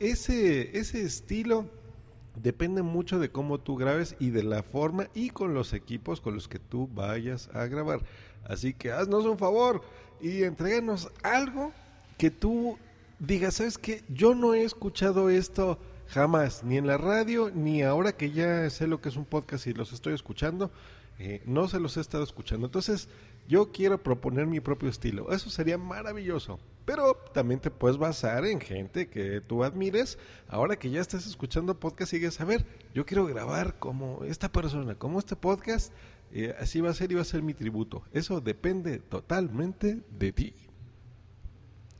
ese, 0.00 0.76
ese 0.76 1.02
estilo 1.02 1.66
depende 2.36 2.82
mucho 2.82 3.18
de 3.18 3.30
cómo 3.30 3.58
tú 3.58 3.76
grabes 3.76 4.16
y 4.18 4.30
de 4.30 4.42
la 4.42 4.62
forma 4.62 5.08
y 5.14 5.30
con 5.30 5.54
los 5.54 5.72
equipos 5.72 6.20
con 6.20 6.34
los 6.34 6.48
que 6.48 6.58
tú 6.58 6.88
vayas 6.94 7.50
a 7.54 7.66
grabar. 7.66 8.00
Así 8.44 8.74
que 8.74 8.92
haznos 8.92 9.24
un 9.24 9.38
favor 9.38 9.82
y 10.20 10.42
entréganos 10.42 11.10
algo 11.22 11.72
que 12.18 12.30
tú 12.30 12.78
diga, 13.18 13.50
¿sabes 13.50 13.78
qué? 13.78 14.02
Yo 14.08 14.34
no 14.34 14.54
he 14.54 14.64
escuchado 14.64 15.30
esto 15.30 15.78
Jamás, 16.12 16.62
ni 16.62 16.76
en 16.76 16.86
la 16.86 16.98
radio, 16.98 17.50
ni 17.54 17.82
ahora 17.82 18.12
que 18.12 18.30
ya 18.32 18.68
sé 18.68 18.86
lo 18.86 19.00
que 19.00 19.08
es 19.08 19.16
un 19.16 19.24
podcast 19.24 19.66
y 19.66 19.72
los 19.72 19.94
estoy 19.94 20.12
escuchando, 20.12 20.70
eh, 21.18 21.42
no 21.46 21.68
se 21.68 21.80
los 21.80 21.96
he 21.96 22.02
estado 22.02 22.22
escuchando. 22.22 22.66
Entonces, 22.66 23.08
yo 23.52 23.70
quiero 23.70 24.02
proponer 24.02 24.46
mi 24.46 24.60
propio 24.60 24.88
estilo. 24.88 25.30
Eso 25.30 25.50
sería 25.50 25.76
maravilloso. 25.76 26.58
Pero 26.86 27.14
también 27.34 27.60
te 27.60 27.70
puedes 27.70 27.98
basar 27.98 28.46
en 28.46 28.60
gente 28.60 29.08
que 29.08 29.42
tú 29.42 29.62
admires. 29.62 30.18
Ahora 30.48 30.76
que 30.76 30.88
ya 30.88 31.02
estás 31.02 31.26
escuchando 31.26 31.78
podcast, 31.78 32.12
sigues 32.12 32.40
a 32.40 32.46
ver, 32.46 32.64
yo 32.94 33.04
quiero 33.04 33.26
grabar 33.26 33.78
como 33.78 34.24
esta 34.24 34.50
persona, 34.50 34.94
como 34.94 35.18
este 35.18 35.36
podcast. 35.36 35.92
Eh, 36.32 36.56
así 36.58 36.80
va 36.80 36.88
a 36.88 36.94
ser 36.94 37.12
y 37.12 37.14
va 37.14 37.20
a 37.20 37.26
ser 37.26 37.42
mi 37.42 37.52
tributo. 37.52 38.02
Eso 38.14 38.40
depende 38.40 39.00
totalmente 39.00 40.00
de 40.18 40.32
ti. 40.32 40.54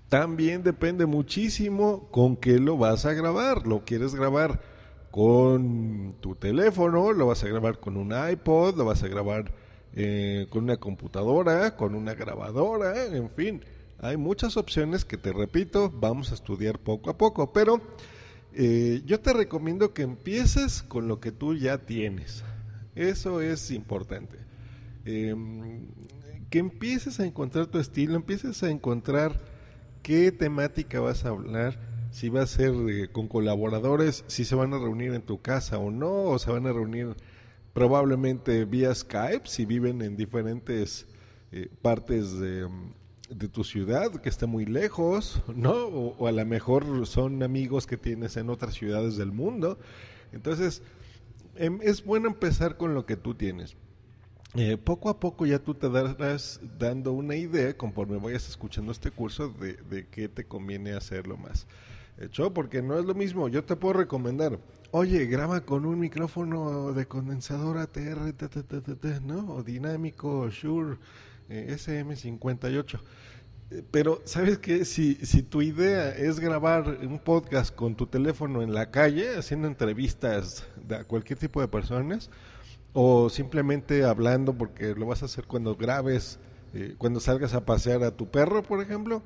También 0.09 0.63
depende 0.63 1.05
muchísimo 1.05 2.09
con 2.11 2.37
qué 2.37 2.59
lo 2.59 2.79
vas 2.79 3.05
a 3.05 3.13
grabar. 3.13 3.67
¿Lo 3.67 3.85
quieres 3.85 4.15
grabar 4.15 4.63
con 5.11 6.17
tu 6.21 6.35
teléfono? 6.35 7.13
¿Lo 7.13 7.27
vas 7.27 7.45
a 7.45 7.49
grabar 7.49 7.79
con 7.79 7.99
un 7.99 8.15
iPod? 8.31 8.79
¿Lo 8.79 8.87
vas 8.87 9.03
a 9.03 9.09
grabar 9.09 9.53
eh, 9.95 10.47
con 10.51 10.65
una 10.65 10.77
computadora? 10.77 11.77
¿Con 11.77 11.95
una 11.95 12.15
grabadora? 12.15 13.07
En 13.07 13.31
fin, 13.31 13.63
hay 13.99 14.17
muchas 14.17 14.57
opciones 14.57 15.05
que 15.05 15.17
te 15.17 15.33
repito, 15.33 15.91
vamos 15.91 16.33
a 16.33 16.35
estudiar 16.35 16.79
poco 16.79 17.11
a 17.11 17.19
poco. 17.19 17.53
Pero 17.53 17.81
eh, 18.55 19.03
yo 19.07 19.21
te 19.21 19.33
recomiendo 19.33 19.95
que 19.95 20.03
empieces 20.03 20.83
con 20.83 21.09
lo 21.09 21.21
que 21.21 21.33
tú 21.33 21.55
ya 21.55 21.79
tienes. 21.79 22.43
Eso 22.95 23.41
es 23.41 23.71
importante. 23.71 24.39
Em, 25.05 25.87
que 26.51 26.59
empieces 26.59 27.19
a 27.19 27.25
encontrar 27.25 27.67
tu 27.67 27.79
estilo, 27.79 28.15
empieces 28.15 28.63
a 28.63 28.71
encontrar 28.71 29.41
qué 30.03 30.33
temática 30.33 31.01
vas 31.01 31.25
a 31.25 31.31
hablar, 31.31 31.79
si 32.11 32.29
va 32.29 32.43
a 32.43 32.47
ser 32.47 32.75
eh, 32.91 33.09
con 33.11 33.27
colaboradores, 33.27 34.25
si 34.27 34.45
se 34.45 34.55
van 34.55 34.75
a 34.75 34.79
reunir 34.79 35.15
en 35.15 35.23
tu 35.23 35.41
casa 35.41 35.79
o 35.79 35.91
no, 35.91 36.25
o 36.25 36.39
se 36.39 36.51
van 36.51 36.67
a 36.67 36.73
reunir 36.73 37.17
probablemente 37.73 38.65
vía 38.65 38.95
Skype, 38.95 39.47
si 39.47 39.65
viven 39.65 40.03
en 40.03 40.17
diferentes 40.17 41.07
eh, 41.53 41.69
partes 41.81 42.39
de, 42.39 42.69
de, 43.31 43.49
tu 43.49 43.65
ciudad, 43.65 44.11
que 44.21 44.29
esté 44.29 44.47
muy 44.47 44.65
lejos, 44.67 45.43
¿no? 45.55 45.73
O, 45.73 46.27
a 46.27 46.33
lo 46.33 46.45
mejor 46.45 47.07
son 47.07 47.43
amigos 47.43 47.87
que 47.87 47.97
tienes 47.97 48.37
en 48.37 48.51
otras 48.51 48.75
ciudades 48.75 49.17
del 49.17 49.33
mundo. 49.33 49.79
Entonces, 50.33 50.83
em, 51.57 51.79
es 51.83 52.05
bueno 52.05 52.29
empezar 52.29 52.77
con 52.77 52.95
lo 52.95 53.07
que 53.07 53.17
tú 53.17 53.35
tienes. 53.35 53.77
Eh, 54.55 54.77
poco 54.77 55.09
a 55.09 55.19
poco 55.19 55.47
ya 55.47 55.59
tú 55.59 55.73
te 55.75 55.89
darás 55.89 56.61
dando 56.79 57.13
una 57.13 57.37
idea 57.37 57.75
conforme 57.75 58.19
vayas 58.19 58.51
escuchando 58.51 58.93
este 58.93 59.11
curso 59.11 59.49
de, 59.49 59.75
de 59.75 60.07
qué 60.09 60.29
te 60.29 60.45
conviene 60.45 60.93
hacerlo 60.93 61.39
más. 61.39 61.67
Hecho, 62.19 62.53
porque 62.53 62.83
no 62.83 62.99
es 62.99 63.07
lo 63.07 63.15
mismo. 63.15 63.49
Yo 63.49 63.65
te 63.65 63.77
puedo 63.77 63.95
recomendar, 63.95 64.59
oye, 64.93 65.25
graba 65.27 65.63
con 65.63 65.87
un 65.87 65.99
micrófono 65.99 66.93
de 66.93 67.07
condensador 67.07 67.79
ATR, 67.79 68.35
¿no? 69.23 69.55
O 69.55 69.63
dinámico, 69.63 70.49
Shure, 70.51 70.99
eh, 71.49 71.75
SM58. 71.75 73.01
Eh, 73.71 73.83
pero, 73.91 74.21
¿sabes 74.25 74.59
qué? 74.59 74.85
Si, 74.85 75.15
si 75.15 75.43
tu 75.43 75.63
idea 75.63 76.11
es 76.11 76.39
grabar 76.39 76.99
un 77.03 77.19
podcast 77.19 77.75
con 77.75 77.97
tu 77.97 78.07
teléfono 78.07 78.63
en 78.63 78.75
la 78.75 78.91
calle, 78.91 79.37
haciendo 79.37 79.67
entrevistas 79.67 80.67
a 80.91 81.05
cualquier 81.05 81.39
tipo 81.39 81.63
de 81.63 81.69
personas, 81.69 82.31
o 82.93 83.31
simplemente 83.31 84.05
hablando 84.05 84.53
porque 84.53 84.95
lo 84.95 85.07
vas 85.07 85.23
a 85.23 85.25
hacer 85.25 85.47
cuando 85.47 85.75
grabes, 85.75 86.39
eh, 86.75 86.97
cuando 86.99 87.19
salgas 87.19 87.55
a 87.55 87.65
pasear 87.65 88.03
a 88.03 88.11
tu 88.11 88.31
perro, 88.31 88.63
por 88.63 88.83
ejemplo, 88.83 89.23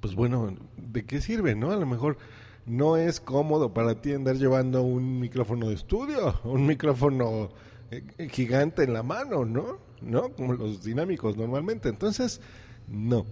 pues 0.00 0.16
bueno, 0.16 0.56
¿de 0.76 1.04
qué 1.04 1.20
sirve, 1.20 1.54
no? 1.54 1.70
A 1.70 1.76
lo 1.76 1.86
mejor 1.86 2.18
no 2.66 2.96
es 2.96 3.20
cómodo 3.20 3.74
para 3.74 4.00
ti 4.00 4.12
andar 4.12 4.36
llevando 4.36 4.82
un 4.82 5.20
micrófono 5.20 5.68
de 5.68 5.74
estudio, 5.74 6.40
un 6.44 6.66
micrófono 6.66 7.50
eh, 7.90 8.28
gigante 8.30 8.84
en 8.84 8.92
la 8.92 9.02
mano, 9.02 9.44
¿no? 9.44 9.78
¿No? 10.00 10.30
Como 10.30 10.54
los 10.54 10.82
dinámicos 10.82 11.36
normalmente. 11.36 11.88
Entonces, 11.88 12.40
no. 12.88 13.26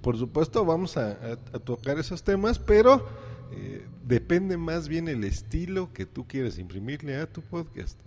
por 0.00 0.16
supuesto, 0.16 0.64
vamos 0.64 0.96
a, 0.96 1.36
tocar 1.64 1.98
esos 1.98 2.22
temas, 2.22 2.58
pero 2.58 3.06
eh, 3.52 3.86
depende 4.04 4.56
más 4.56 4.88
bien 4.88 5.08
el 5.08 5.24
estilo 5.24 5.92
que 5.92 6.06
tú 6.06 6.26
quieres 6.26 6.58
imprimirle 6.58 7.16
a 7.16 7.26
tu 7.30 7.42
podcast. 7.42 7.98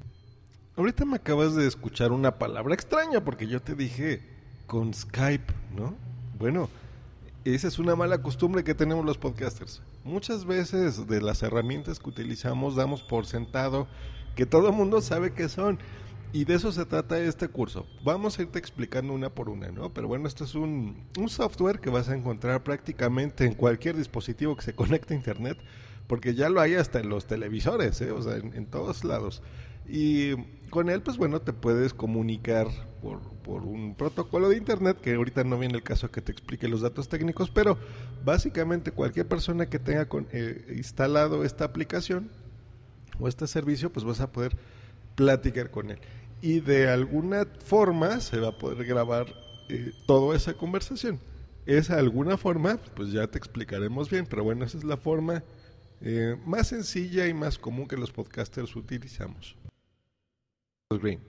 Ahorita 0.75 1.05
me 1.05 1.17
acabas 1.17 1.55
de 1.55 1.67
escuchar 1.67 2.12
una 2.12 2.38
palabra 2.38 2.74
extraña 2.74 3.24
porque 3.24 3.48
yo 3.48 3.62
te 3.62 3.75
dije 3.75 4.22
con 4.65 4.93
Skype, 4.93 5.53
¿no? 5.75 5.96
Bueno, 6.38 6.69
esa 7.43 7.67
es 7.67 7.79
una 7.79 7.96
mala 7.96 8.22
costumbre 8.22 8.63
que 8.63 8.74
tenemos 8.74 9.05
los 9.05 9.17
podcasters. 9.17 9.81
Muchas 10.03 10.45
veces 10.45 11.07
de 11.07 11.21
las 11.21 11.43
herramientas 11.43 11.99
que 11.99 12.09
utilizamos 12.09 12.75
damos 12.75 13.01
por 13.03 13.25
sentado 13.25 13.87
que 14.35 14.45
todo 14.45 14.69
el 14.69 14.73
mundo 14.73 15.01
sabe 15.01 15.33
qué 15.33 15.49
son. 15.49 15.79
Y 16.31 16.45
de 16.45 16.53
eso 16.53 16.71
se 16.71 16.85
trata 16.85 17.19
este 17.19 17.47
curso. 17.47 17.87
Vamos 18.03 18.37
a 18.37 18.43
irte 18.43 18.59
explicando 18.59 19.13
una 19.13 19.29
por 19.29 19.49
una, 19.49 19.71
¿no? 19.71 19.89
Pero 19.91 20.07
bueno, 20.07 20.27
esto 20.27 20.43
es 20.43 20.53
un, 20.53 21.03
un 21.17 21.27
software 21.27 21.79
que 21.79 21.89
vas 21.89 22.07
a 22.07 22.15
encontrar 22.15 22.63
prácticamente 22.63 23.45
en 23.45 23.55
cualquier 23.55 23.97
dispositivo 23.97 24.55
que 24.55 24.61
se 24.61 24.73
conecte 24.75 25.13
a 25.13 25.17
Internet, 25.17 25.57
porque 26.07 26.35
ya 26.35 26.49
lo 26.49 26.61
hay 26.61 26.75
hasta 26.75 26.99
en 26.99 27.09
los 27.09 27.25
televisores, 27.25 27.99
¿eh? 28.01 28.11
O 28.11 28.21
sea, 28.21 28.37
en, 28.37 28.53
en 28.53 28.67
todos 28.67 29.03
lados. 29.03 29.41
Y 29.89 30.36
con 30.69 30.89
él, 30.89 31.01
pues 31.01 31.17
bueno, 31.17 31.41
te 31.41 31.51
puedes 31.51 31.93
comunicar 31.93 32.67
por, 33.01 33.22
por, 33.43 33.63
un 33.63 33.96
protocolo 33.96 34.50
de 34.50 34.58
internet, 34.58 35.00
que 35.01 35.15
ahorita 35.15 35.43
no 35.43 35.58
viene 35.58 35.75
el 35.75 35.84
caso 35.84 36.12
que 36.12 36.22
te 36.22 36.31
explique 36.31 36.67
los 36.67 36.81
datos 36.81 37.10
técnicos, 37.10 37.50
pero 37.50 37.77
básicamente 38.24 38.91
cualquier 38.91 39.27
persona 39.27 39.67
que 39.67 39.79
tenga 39.79 40.08
con, 40.08 40.27
eh, 40.31 40.75
instalado 40.77 41.43
esta 41.43 41.65
aplicación 41.65 42.29
o 43.19 43.27
este 43.27 43.48
servicio, 43.48 43.91
pues 43.91 44.05
vas 44.05 44.22
a 44.22 44.31
poder 44.31 44.55
platicar 45.15 45.72
con 45.72 45.89
él. 45.89 46.00
Y 46.41 46.60
de 46.60 46.88
alguna 46.88 47.48
forma 47.65 48.19
se 48.22 48.39
va 48.39 48.50
a 48.50 48.58
poder 48.58 48.86
grabar 48.86 49.27
eh, 49.69 49.91
toda 50.05 50.38
esa 50.38 50.53
conversación. 50.53 51.19
Esa 51.65 51.98
alguna 51.98 52.38
forma, 52.38 52.77
pues 52.96 53.12
ya 53.12 53.27
te 53.27 53.38
explicaremos 53.38 54.10
bien, 54.10 54.25
pero 54.27 54.43
bueno, 54.43 54.65
esa 54.65 54.77
es 54.77 54.84
la 54.84 54.98
forma 54.98 55.43
eh, 56.01 56.38
más 56.46 56.67
sencilla 56.67 57.27
y 57.27 57.34
más 57.34 57.58
común 57.58 57.88
que 57.88 57.98
los 57.98 58.12
podcasters 58.12 58.75
utilizamos. 58.75 59.55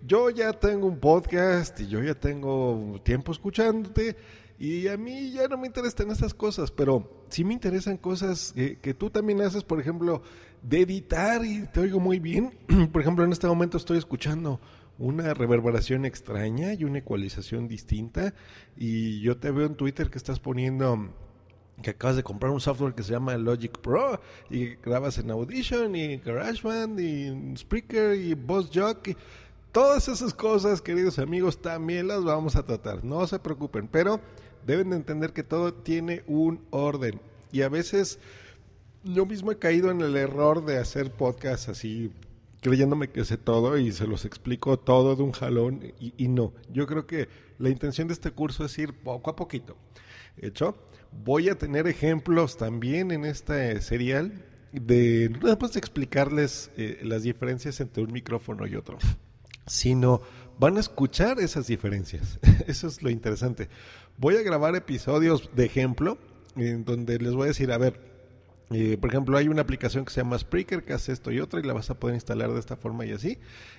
Yo 0.07 0.31
ya 0.31 0.55
tengo 0.55 0.87
un 0.87 0.99
podcast 1.00 1.79
y 1.81 1.87
yo 1.87 2.02
ya 2.02 2.14
tengo 2.14 2.99
tiempo 3.05 3.31
escuchándote 3.31 4.17
y 4.59 4.88
a 4.88 4.97
mí 4.97 5.33
ya 5.33 5.49
no 5.49 5.59
me 5.59 5.67
interesan 5.67 6.11
esas 6.11 6.33
cosas, 6.33 6.71
pero 6.71 7.26
sí 7.29 7.45
me 7.45 7.52
interesan 7.52 7.99
cosas 7.99 8.55
que, 8.55 8.95
tú 8.95 9.11
también 9.11 9.43
haces, 9.43 9.62
por 9.62 9.79
ejemplo, 9.79 10.23
de 10.62 10.81
editar 10.81 11.45
y 11.45 11.67
te 11.67 11.81
oigo 11.81 12.00
muy 12.00 12.21
bien. 12.21 12.59
por 12.90 13.02
ejemplo, 13.02 13.23
en 13.23 13.33
este 13.33 13.49
momento 13.49 13.76
estoy 13.76 13.99
escuchando 13.99 14.62
una 14.99 15.35
reverberación 15.35 16.07
extraña 16.07 16.73
y 16.73 16.85
una 16.85 17.00
ecualización 17.00 17.69
distinta 17.69 18.33
y 18.79 19.21
yo 19.21 19.37
te 19.37 19.50
veo 19.50 19.67
en 19.67 19.75
Twitter 19.75 20.09
que 20.09 20.17
estás 20.17 20.40
poniendo 20.40 21.11
que 21.83 21.90
acabas 21.90 22.17
de 22.17 22.23
comprar 22.23 22.52
un 22.52 22.61
software 22.61 22.95
que 22.95 23.02
se 23.02 23.12
llama 23.12 23.37
Logic 23.37 23.79
Pro 23.79 24.21
y 24.49 24.76
grabas 24.76 25.19
en 25.19 25.31
Audition 25.31 25.95
y 25.97 26.19
GarageBand 26.19 27.00
y 27.00 27.57
Spreaker 27.57 28.17
y 28.17 28.35
Boss 28.35 28.71
Jock. 28.73 29.09
Todas 29.72 30.08
esas 30.08 30.34
cosas, 30.34 30.82
queridos 30.82 31.20
amigos, 31.20 31.62
también 31.62 32.08
las 32.08 32.24
vamos 32.24 32.56
a 32.56 32.64
tratar. 32.64 33.04
No 33.04 33.24
se 33.28 33.38
preocupen, 33.38 33.86
pero 33.86 34.20
deben 34.66 34.90
de 34.90 34.96
entender 34.96 35.32
que 35.32 35.44
todo 35.44 35.72
tiene 35.72 36.24
un 36.26 36.66
orden. 36.70 37.20
Y 37.52 37.62
a 37.62 37.68
veces 37.68 38.18
yo 39.04 39.26
mismo 39.26 39.52
he 39.52 39.58
caído 39.58 39.92
en 39.92 40.00
el 40.00 40.16
error 40.16 40.64
de 40.64 40.78
hacer 40.78 41.12
podcasts 41.12 41.68
así, 41.68 42.10
creyéndome 42.60 43.10
que 43.10 43.24
sé 43.24 43.36
todo 43.36 43.78
y 43.78 43.92
se 43.92 44.08
los 44.08 44.24
explico 44.24 44.76
todo 44.76 45.14
de 45.14 45.22
un 45.22 45.30
jalón. 45.30 45.92
Y, 46.00 46.26
no, 46.26 46.52
yo 46.72 46.88
creo 46.88 47.06
que 47.06 47.28
la 47.58 47.68
intención 47.68 48.08
de 48.08 48.14
este 48.14 48.32
curso 48.32 48.64
es 48.64 48.76
ir 48.76 48.92
poco 48.92 49.30
a 49.30 49.36
poquito. 49.36 49.76
¿Hecho? 50.36 50.74
Voy 51.24 51.48
a 51.48 51.56
tener 51.56 51.86
ejemplos 51.86 52.56
también 52.56 53.12
en 53.12 53.24
este 53.24 53.80
serial 53.82 54.32
de 54.72 55.28
no 55.28 55.54
de 55.54 55.78
explicarles 55.78 56.72
eh, 56.76 56.98
las 57.04 57.22
diferencias 57.22 57.80
entre 57.80 58.02
un 58.02 58.12
micrófono 58.12 58.66
y 58.66 58.74
otro 58.74 58.98
sino 59.70 60.20
van 60.58 60.76
a 60.76 60.80
escuchar 60.80 61.38
esas 61.38 61.68
diferencias. 61.68 62.40
Eso 62.66 62.88
es 62.88 63.02
lo 63.02 63.08
interesante. 63.08 63.68
Voy 64.18 64.34
a 64.34 64.42
grabar 64.42 64.74
episodios 64.74 65.48
de 65.54 65.64
ejemplo 65.64 66.18
en 66.56 66.84
donde 66.84 67.18
les 67.18 67.34
voy 67.34 67.44
a 67.44 67.48
decir, 67.48 67.70
a 67.70 67.78
ver, 67.78 68.00
eh, 68.70 68.98
por 69.00 69.10
ejemplo, 69.10 69.38
hay 69.38 69.46
una 69.46 69.62
aplicación 69.62 70.04
que 70.04 70.12
se 70.12 70.20
llama 70.20 70.38
Spreaker 70.38 70.84
que 70.84 70.92
hace 70.92 71.12
esto 71.12 71.30
y 71.30 71.38
otra 71.38 71.60
y 71.60 71.62
la 71.62 71.72
vas 71.72 71.88
a 71.90 72.00
poder 72.00 72.14
instalar 72.14 72.52
de 72.52 72.58
esta 72.58 72.76
forma 72.76 73.06
y 73.06 73.12
así. 73.12 73.38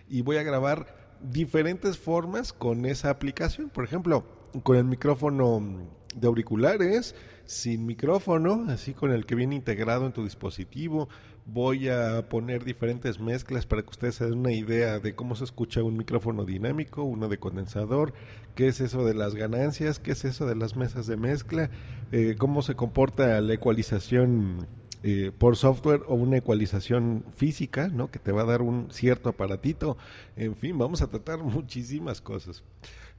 Y 0.09 0.21
voy 0.21 0.37
a 0.37 0.43
grabar 0.43 1.17
diferentes 1.21 1.97
formas 1.97 2.53
con 2.53 2.85
esa 2.85 3.09
aplicación. 3.09 3.69
Por 3.69 3.83
ejemplo, 3.83 4.23
con 4.63 4.77
el 4.77 4.85
micrófono 4.85 5.89
de 6.15 6.27
auriculares, 6.27 7.15
sin 7.45 7.85
micrófono, 7.85 8.65
así 8.69 8.93
con 8.93 9.11
el 9.11 9.25
que 9.25 9.35
viene 9.35 9.55
integrado 9.55 10.05
en 10.05 10.13
tu 10.13 10.23
dispositivo. 10.23 11.09
Voy 11.53 11.89
a 11.89 12.29
poner 12.29 12.63
diferentes 12.63 13.19
mezclas 13.19 13.65
para 13.65 13.81
que 13.81 13.89
ustedes 13.89 14.15
se 14.15 14.25
den 14.25 14.39
una 14.39 14.53
idea 14.53 14.99
de 14.99 15.15
cómo 15.15 15.35
se 15.35 15.43
escucha 15.43 15.83
un 15.83 15.97
micrófono 15.97 16.45
dinámico, 16.45 17.03
uno 17.03 17.27
de 17.27 17.39
condensador, 17.39 18.13
qué 18.55 18.67
es 18.67 18.79
eso 18.79 19.03
de 19.03 19.13
las 19.13 19.35
ganancias, 19.35 19.99
qué 19.99 20.11
es 20.11 20.23
eso 20.23 20.45
de 20.45 20.55
las 20.55 20.77
mesas 20.77 21.07
de 21.07 21.17
mezcla, 21.17 21.69
eh, 22.13 22.35
cómo 22.37 22.61
se 22.61 22.75
comporta 22.75 23.41
la 23.41 23.53
ecualización 23.53 24.65
eh, 25.03 25.31
por 25.35 25.57
software 25.57 26.03
o 26.07 26.13
una 26.13 26.37
ecualización 26.37 27.25
física, 27.35 27.87
¿no? 27.87 28.11
Que 28.11 28.19
te 28.19 28.31
va 28.31 28.43
a 28.43 28.45
dar 28.45 28.61
un 28.61 28.91
cierto 28.91 29.29
aparatito. 29.29 29.97
En 30.35 30.55
fin, 30.55 30.77
vamos 30.77 31.01
a 31.01 31.07
tratar 31.07 31.39
muchísimas 31.43 32.21
cosas. 32.21 32.63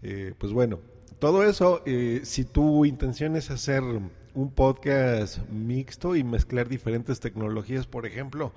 Eh, 0.03 0.33
pues 0.39 0.53
bueno, 0.53 0.79
todo 1.19 1.43
eso, 1.43 1.83
eh, 1.85 2.21
si 2.25 2.45
tu 2.45 2.85
intención 2.85 3.37
es 3.37 3.51
hacer 3.51 3.83
un 4.35 4.51
podcast 4.51 5.39
mixto 5.51 6.17
y 6.17 6.25
mezclar 6.25 6.69
diferentes 6.69 7.21
tecnologías, 7.21 7.87
por 7.87 8.07
ejemplo, 8.07 8.53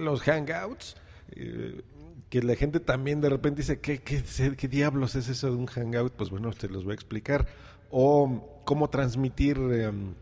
los 0.00 0.22
hangouts, 0.22 0.96
que 2.28 2.42
la 2.42 2.54
gente 2.56 2.80
también 2.80 3.20
de 3.20 3.30
repente 3.30 3.62
dice, 3.62 3.80
¿qué, 3.80 3.98
qué, 3.98 4.22
¿qué 4.56 4.68
diablos 4.68 5.14
es 5.14 5.28
eso 5.28 5.50
de 5.50 5.56
un 5.56 5.66
hangout? 5.66 6.12
Pues 6.12 6.30
bueno, 6.30 6.52
te 6.52 6.68
los 6.68 6.84
voy 6.84 6.92
a 6.92 6.94
explicar. 6.94 7.46
O 7.90 8.62
cómo 8.64 8.90
transmitir 8.90 9.56
em, 9.56 10.14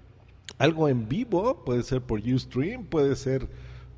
algo 0.58 0.88
en 0.88 1.08
vivo, 1.08 1.64
puede 1.64 1.82
ser 1.82 2.00
por 2.00 2.20
Ustream, 2.20 2.84
puede 2.84 3.16
ser 3.16 3.48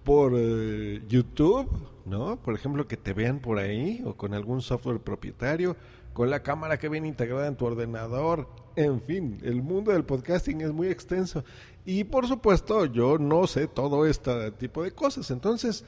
por 0.05 0.33
eh, 0.37 1.03
YouTube, 1.09 1.69
¿no? 2.07 2.37
Por 2.37 2.55
ejemplo, 2.55 2.89
que 2.89 2.97
te 2.97 3.13
vean 3.13 3.41
por 3.41 3.59
ahí 3.59 4.03
o 4.07 4.15
con 4.15 4.33
algún 4.33 4.63
software 4.63 5.01
propietario, 5.01 5.77
con 6.15 6.31
la 6.31 6.43
cámara 6.43 6.79
que 6.79 6.89
viene 6.89 7.09
integrada 7.09 7.47
en 7.47 7.57
tu 7.57 7.67
ordenador. 7.67 8.49
En 8.79 9.03
fin, 9.03 9.41
el 9.43 9.61
mundo 9.61 9.91
del 9.91 10.05
podcasting 10.05 10.61
es 10.61 10.71
muy 10.71 10.87
extenso. 10.87 11.45
Y 11.85 12.05
por 12.05 12.29
supuesto, 12.29 12.85
yo 12.85 13.19
no 13.19 13.49
sé 13.49 13.67
todo 13.67 14.07
este 14.07 14.53
tipo 14.53 14.85
de 14.85 14.93
cosas. 14.93 15.33
Entonces, 15.33 15.85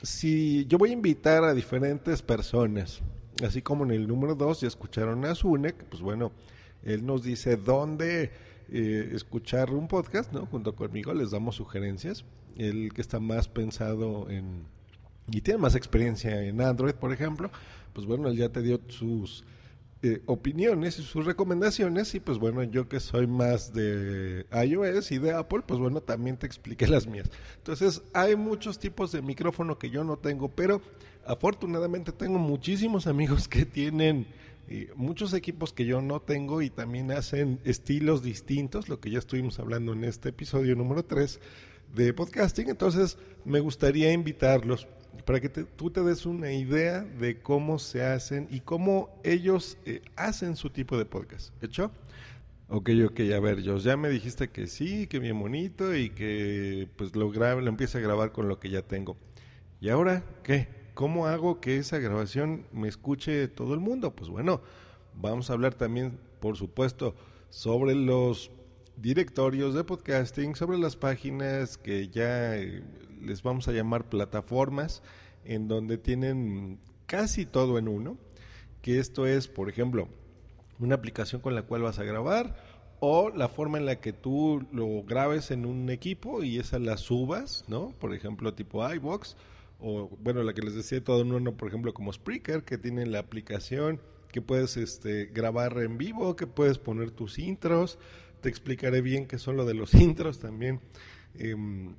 si 0.00 0.64
yo 0.66 0.78
voy 0.78 0.90
a 0.90 0.92
invitar 0.92 1.42
a 1.42 1.54
diferentes 1.54 2.22
personas, 2.22 3.00
así 3.44 3.62
como 3.62 3.82
en 3.82 3.90
el 3.90 4.06
número 4.06 4.36
2 4.36 4.60
ya 4.60 4.68
escucharon 4.68 5.24
a 5.24 5.34
Zunek, 5.34 5.86
pues 5.86 6.02
bueno, 6.02 6.30
él 6.84 7.04
nos 7.04 7.24
dice 7.24 7.56
dónde 7.56 8.30
eh, 8.68 9.10
escuchar 9.12 9.72
un 9.72 9.88
podcast, 9.88 10.32
¿no? 10.32 10.46
Junto 10.46 10.76
conmigo 10.76 11.12
les 11.12 11.32
damos 11.32 11.56
sugerencias. 11.56 12.24
El 12.56 12.92
que 12.92 13.00
está 13.00 13.18
más 13.18 13.48
pensado 13.48 14.30
en 14.30 14.66
y 15.32 15.40
tiene 15.40 15.58
más 15.58 15.74
experiencia 15.74 16.44
en 16.44 16.60
Android, 16.60 16.94
por 16.94 17.12
ejemplo, 17.12 17.50
pues 17.92 18.06
bueno, 18.06 18.28
él 18.28 18.36
ya 18.36 18.50
te 18.50 18.62
dio 18.62 18.80
sus 18.86 19.44
eh, 20.02 20.22
opiniones 20.26 20.98
y 20.98 21.02
sus 21.02 21.26
recomendaciones 21.26 22.14
y 22.14 22.20
pues 22.20 22.38
bueno, 22.38 22.62
yo 22.62 22.88
que 22.88 23.00
soy 23.00 23.26
más 23.26 23.74
de 23.74 24.46
iOS 24.50 25.12
y 25.12 25.18
de 25.18 25.32
Apple, 25.32 25.60
pues 25.66 25.78
bueno, 25.78 26.00
también 26.00 26.36
te 26.36 26.46
expliqué 26.46 26.86
las 26.86 27.06
mías. 27.06 27.30
Entonces, 27.58 28.02
hay 28.14 28.34
muchos 28.36 28.78
tipos 28.78 29.12
de 29.12 29.20
micrófono 29.20 29.78
que 29.78 29.90
yo 29.90 30.02
no 30.02 30.16
tengo, 30.16 30.48
pero 30.48 30.80
afortunadamente 31.26 32.12
tengo 32.12 32.38
muchísimos 32.38 33.06
amigos 33.06 33.46
que 33.46 33.66
tienen 33.66 34.26
muchos 34.94 35.34
equipos 35.34 35.72
que 35.72 35.84
yo 35.84 36.00
no 36.00 36.20
tengo 36.20 36.62
y 36.62 36.70
también 36.70 37.10
hacen 37.10 37.58
estilos 37.64 38.22
distintos, 38.22 38.88
lo 38.88 39.00
que 39.00 39.10
ya 39.10 39.18
estuvimos 39.18 39.58
hablando 39.58 39.92
en 39.92 40.04
este 40.04 40.28
episodio 40.28 40.76
número 40.76 41.04
3 41.04 41.40
de 41.94 42.14
podcasting. 42.14 42.68
Entonces, 42.68 43.18
me 43.44 43.60
gustaría 43.60 44.12
invitarlos 44.12 44.86
para 45.24 45.40
que 45.40 45.48
tú 45.48 45.90
te 45.90 46.02
des 46.02 46.26
una 46.26 46.52
idea 46.52 47.00
de 47.02 47.40
cómo 47.40 47.78
se 47.78 48.02
hacen 48.02 48.48
y 48.50 48.60
cómo 48.60 49.10
ellos 49.24 49.78
eh, 49.84 50.02
hacen 50.16 50.56
su 50.56 50.70
tipo 50.70 50.98
de 50.98 51.04
podcast. 51.04 51.52
¿Hecho? 51.62 51.90
Ok, 52.68 52.90
ok, 53.04 53.20
a 53.34 53.40
ver, 53.40 53.66
Josh, 53.66 53.82
ya 53.82 53.96
me 53.96 54.08
dijiste 54.08 54.48
que 54.48 54.68
sí, 54.68 55.08
que 55.08 55.18
bien 55.18 55.38
bonito 55.38 55.94
y 55.96 56.10
que 56.10 56.88
pues 56.96 57.16
lo, 57.16 57.30
grabe, 57.30 57.62
lo 57.62 57.68
empiece 57.68 57.98
a 57.98 58.00
grabar 58.00 58.30
con 58.30 58.48
lo 58.48 58.60
que 58.60 58.70
ya 58.70 58.82
tengo. 58.82 59.16
¿Y 59.80 59.88
ahora 59.88 60.22
qué? 60.44 60.68
¿Cómo 60.94 61.26
hago 61.26 61.60
que 61.60 61.78
esa 61.78 61.98
grabación 61.98 62.66
me 62.72 62.86
escuche 62.86 63.48
todo 63.48 63.74
el 63.74 63.80
mundo? 63.80 64.14
Pues 64.14 64.30
bueno, 64.30 64.60
vamos 65.14 65.50
a 65.50 65.54
hablar 65.54 65.74
también, 65.74 66.18
por 66.38 66.56
supuesto, 66.56 67.16
sobre 67.48 67.94
los 67.94 68.52
directorios 69.00 69.74
de 69.74 69.84
podcasting, 69.84 70.54
sobre 70.54 70.78
las 70.78 70.94
páginas 70.94 71.78
que 71.78 72.08
ya 72.08 72.56
eh, 72.56 72.82
les 73.22 73.42
vamos 73.42 73.66
a 73.66 73.72
llamar 73.72 74.10
plataformas, 74.10 75.02
en 75.44 75.68
donde 75.68 75.96
tienen 75.96 76.78
casi 77.06 77.46
todo 77.46 77.78
en 77.78 77.88
uno, 77.88 78.18
que 78.82 78.98
esto 78.98 79.26
es, 79.26 79.48
por 79.48 79.70
ejemplo, 79.70 80.08
una 80.78 80.96
aplicación 80.96 81.40
con 81.40 81.54
la 81.54 81.62
cual 81.62 81.82
vas 81.82 81.98
a 81.98 82.04
grabar 82.04 82.56
o 83.00 83.30
la 83.30 83.48
forma 83.48 83.78
en 83.78 83.86
la 83.86 84.00
que 84.00 84.12
tú 84.12 84.66
lo 84.70 85.02
grabes 85.02 85.50
en 85.50 85.64
un 85.64 85.88
equipo 85.88 86.42
y 86.44 86.58
esa 86.58 86.78
la 86.78 86.98
subas, 86.98 87.64
¿no? 87.68 87.94
Por 87.98 88.14
ejemplo, 88.14 88.52
tipo 88.52 88.86
iBox 88.92 89.36
o 89.78 90.10
bueno, 90.20 90.42
la 90.42 90.52
que 90.52 90.60
les 90.60 90.74
decía 90.74 91.02
todo 91.02 91.22
en 91.22 91.32
uno, 91.32 91.56
por 91.56 91.68
ejemplo, 91.68 91.94
como 91.94 92.12
Spreaker, 92.12 92.64
que 92.64 92.76
tiene 92.76 93.06
la 93.06 93.20
aplicación 93.20 94.00
que 94.32 94.42
puedes 94.42 94.76
este, 94.76 95.26
grabar 95.26 95.78
en 95.78 95.98
vivo, 95.98 96.36
que 96.36 96.46
puedes 96.46 96.78
poner 96.78 97.10
tus 97.10 97.38
intros, 97.38 97.98
te 98.40 98.48
explicaré 98.48 99.00
bien 99.00 99.26
qué 99.26 99.38
son 99.38 99.56
lo 99.56 99.64
de 99.64 99.74
los 99.74 99.94
intros 99.94 100.38
también, 100.38 100.80
em, 101.34 101.94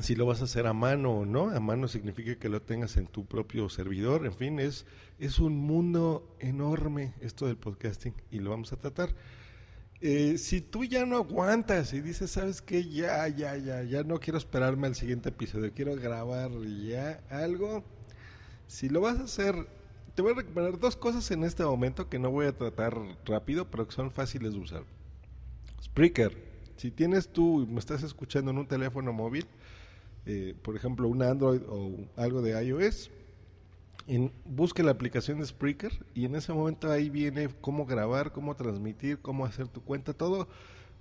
si 0.00 0.16
lo 0.16 0.26
vas 0.26 0.40
a 0.40 0.44
hacer 0.44 0.66
a 0.66 0.72
mano 0.72 1.12
o 1.12 1.24
no, 1.24 1.50
a 1.50 1.60
mano 1.60 1.86
significa 1.86 2.34
que 2.36 2.48
lo 2.48 2.60
tengas 2.62 2.96
en 2.96 3.06
tu 3.06 3.26
propio 3.26 3.68
servidor, 3.68 4.26
en 4.26 4.34
fin, 4.34 4.58
es, 4.58 4.86
es 5.20 5.38
un 5.38 5.56
mundo 5.56 6.36
enorme 6.40 7.14
esto 7.20 7.46
del 7.46 7.56
podcasting 7.56 8.14
y 8.30 8.40
lo 8.40 8.50
vamos 8.50 8.72
a 8.72 8.76
tratar. 8.76 9.14
Eh, 10.00 10.36
si 10.36 10.60
tú 10.60 10.84
ya 10.84 11.06
no 11.06 11.16
aguantas 11.16 11.94
y 11.94 12.00
dices, 12.00 12.32
¿sabes 12.32 12.60
qué? 12.60 12.84
Ya, 12.88 13.26
ya, 13.28 13.56
ya, 13.56 13.84
ya 13.84 14.02
no 14.02 14.18
quiero 14.20 14.36
esperarme 14.36 14.88
al 14.88 14.96
siguiente 14.96 15.30
episodio, 15.30 15.72
quiero 15.72 15.94
grabar 15.96 16.50
ya 16.84 17.22
algo. 17.30 17.84
Si 18.66 18.88
lo 18.88 19.00
vas 19.00 19.18
a 19.20 19.24
hacer, 19.24 19.54
te 20.14 20.22
voy 20.22 20.32
a 20.32 20.36
recomendar 20.36 20.78
dos 20.78 20.96
cosas 20.96 21.28
en 21.30 21.44
este 21.44 21.64
momento 21.64 22.08
que 22.08 22.18
no 22.18 22.30
voy 22.30 22.46
a 22.46 22.56
tratar 22.56 22.96
rápido, 23.24 23.68
pero 23.70 23.86
que 23.86 23.92
son 23.94 24.10
fáciles 24.10 24.52
de 24.52 24.58
usar. 24.58 24.84
Spreaker. 25.82 26.54
Si 26.76 26.90
tienes 26.90 27.28
tú, 27.28 27.66
me 27.68 27.78
estás 27.78 28.02
escuchando 28.02 28.50
en 28.50 28.58
un 28.58 28.66
teléfono 28.66 29.12
móvil, 29.12 29.46
eh, 30.26 30.54
por 30.62 30.76
ejemplo, 30.76 31.08
un 31.08 31.22
Android 31.22 31.62
o 31.68 31.96
algo 32.16 32.42
de 32.42 32.64
iOS, 32.64 33.10
en, 34.06 34.32
busque 34.44 34.82
la 34.82 34.90
aplicación 34.90 35.38
de 35.38 35.46
Spreaker 35.46 36.04
y 36.14 36.24
en 36.26 36.34
ese 36.34 36.52
momento 36.52 36.90
ahí 36.90 37.10
viene 37.10 37.48
cómo 37.60 37.86
grabar, 37.86 38.32
cómo 38.32 38.54
transmitir, 38.54 39.18
cómo 39.18 39.44
hacer 39.44 39.68
tu 39.68 39.82
cuenta, 39.82 40.12
todo 40.12 40.48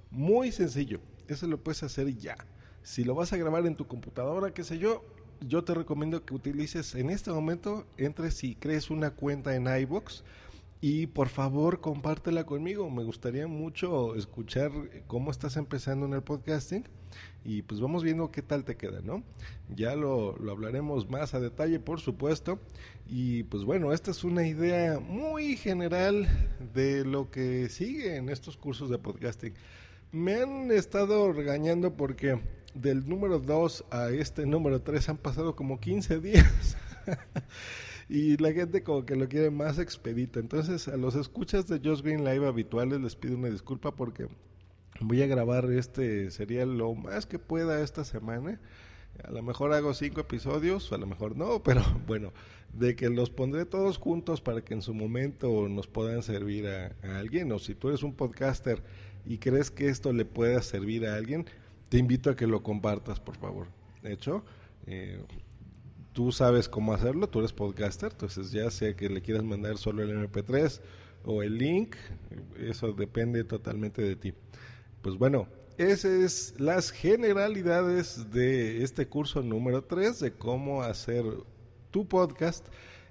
muy 0.09 0.51
sencillo. 0.51 0.99
Eso 1.27 1.47
lo 1.47 1.57
puedes 1.57 1.83
hacer 1.83 2.15
ya. 2.17 2.35
Si 2.81 3.03
lo 3.03 3.15
vas 3.15 3.33
a 3.33 3.37
grabar 3.37 3.65
en 3.65 3.75
tu 3.75 3.87
computadora, 3.87 4.53
qué 4.53 4.63
sé 4.63 4.77
yo, 4.77 5.03
yo 5.47 5.63
te 5.63 5.73
recomiendo 5.73 6.25
que 6.25 6.33
utilices 6.33 6.95
en 6.95 7.09
este 7.09 7.31
momento, 7.31 7.85
entres 7.97 8.43
y 8.43 8.55
crees 8.55 8.89
una 8.89 9.11
cuenta 9.11 9.55
en 9.55 9.67
iBox 9.67 10.23
y 10.81 11.07
por 11.07 11.29
favor 11.29 11.79
compártela 11.79 12.45
conmigo. 12.45 12.89
Me 12.89 13.03
gustaría 13.03 13.47
mucho 13.47 14.15
escuchar 14.15 14.71
cómo 15.07 15.31
estás 15.31 15.55
empezando 15.57 16.05
en 16.05 16.13
el 16.13 16.23
podcasting 16.23 16.83
y 17.45 17.61
pues 17.61 17.79
vamos 17.79 18.03
viendo 18.03 18.31
qué 18.31 18.41
tal 18.41 18.63
te 18.65 18.75
queda, 18.75 19.01
¿no? 19.01 19.23
Ya 19.73 19.95
lo, 19.95 20.37
lo, 20.37 20.51
hablaremos 20.51 21.09
más 21.09 21.33
a 21.33 21.39
detalle, 21.39 21.79
por 21.79 21.99
supuesto. 21.99 22.59
Y 23.07 23.43
pues 23.43 23.63
bueno, 23.63 23.93
esta 23.93 24.11
es 24.11 24.23
una 24.23 24.45
idea 24.45 24.99
muy 24.99 25.55
general 25.55 26.27
de 26.73 27.05
lo 27.05 27.31
que 27.31 27.69
sigue 27.69 28.17
en 28.17 28.29
estos 28.29 28.57
cursos 28.57 28.89
de 28.89 28.97
podcasting. 28.97 29.53
Me 30.11 30.35
han 30.41 30.71
estado 30.71 31.31
regañando 31.31 31.93
porque 31.93 32.39
del 32.73 33.07
número 33.07 33.39
2 33.39 33.85
a 33.91 34.09
este 34.09 34.45
número 34.45 34.81
3 34.81 35.09
han 35.09 35.17
pasado 35.17 35.55
como 35.55 35.79
15 35.79 36.19
días. 36.19 36.77
y 38.09 38.37
la 38.37 38.51
gente 38.53 38.83
como 38.83 39.05
que 39.05 39.15
lo 39.15 39.27
quiere 39.27 39.51
más 39.51 39.79
expedito. 39.79 40.39
Entonces 40.39 40.87
a 40.87 40.97
los 40.97 41.15
escuchas 41.15 41.67
de 41.67 41.81
Just 41.83 42.03
Green 42.03 42.23
Live 42.23 42.47
habituales 42.47 43.01
les 43.01 43.15
pido 43.15 43.37
una 43.37 43.49
disculpa 43.49 43.95
porque 43.95 44.27
Voy 44.99 45.21
a 45.21 45.27
grabar 45.27 45.69
este 45.71 46.29
sería 46.31 46.65
lo 46.65 46.93
más 46.93 47.25
que 47.25 47.39
pueda 47.39 47.81
esta 47.81 48.03
semana. 48.03 48.59
A 49.23 49.31
lo 49.31 49.43
mejor 49.43 49.73
hago 49.73 49.93
cinco 49.93 50.21
episodios, 50.21 50.91
a 50.91 50.97
lo 50.97 51.05
mejor 51.05 51.35
no, 51.35 51.61
pero 51.63 51.81
bueno, 52.07 52.31
de 52.73 52.95
que 52.95 53.09
los 53.09 53.29
pondré 53.29 53.65
todos 53.65 53.97
juntos 53.97 54.41
para 54.41 54.63
que 54.63 54.73
en 54.73 54.81
su 54.81 54.93
momento 54.93 55.67
nos 55.67 55.87
puedan 55.87 56.23
servir 56.23 56.67
a, 56.67 56.95
alguien. 57.19 57.51
O 57.51 57.59
si 57.59 57.75
tú 57.75 57.89
eres 57.89 58.03
un 58.03 58.13
podcaster 58.13 58.81
y 59.25 59.39
crees 59.39 59.71
que 59.71 59.89
esto 59.89 60.13
le 60.13 60.25
pueda 60.25 60.61
servir 60.61 61.07
a 61.07 61.15
alguien, 61.15 61.45
te 61.93 61.99
invito 61.99 62.31
a 62.31 62.35
que 62.35 62.47
lo 62.47 62.63
compartas, 62.63 63.19
por 63.19 63.37
favor. 63.37 63.67
De 64.01 64.13
hecho, 64.13 64.43
eh, 64.87 65.23
tú 66.11 66.31
sabes 66.31 66.67
cómo 66.67 66.91
hacerlo, 66.91 67.29
tú 67.29 67.37
eres 67.37 67.53
podcaster, 67.53 68.13
entonces 68.13 68.51
ya 68.51 68.71
sea 68.71 68.95
que 68.95 69.09
le 69.09 69.21
quieras 69.21 69.43
mandar 69.43 69.77
solo 69.77 70.01
el 70.01 70.09
MP3 70.09 70.81
o 71.23 71.43
el 71.43 71.59
link, 71.59 71.95
eso 72.59 72.93
depende 72.93 73.43
totalmente 73.43 74.01
de 74.01 74.15
ti. 74.15 74.33
Pues 75.03 75.19
bueno, 75.19 75.47
esas 75.77 76.05
es 76.05 76.55
las 76.59 76.89
generalidades 76.89 78.31
de 78.31 78.81
este 78.81 79.05
curso 79.05 79.43
número 79.43 79.83
3 79.83 80.19
de 80.19 80.33
cómo 80.33 80.81
hacer 80.81 81.23
tu 81.91 82.07
podcast 82.07 82.65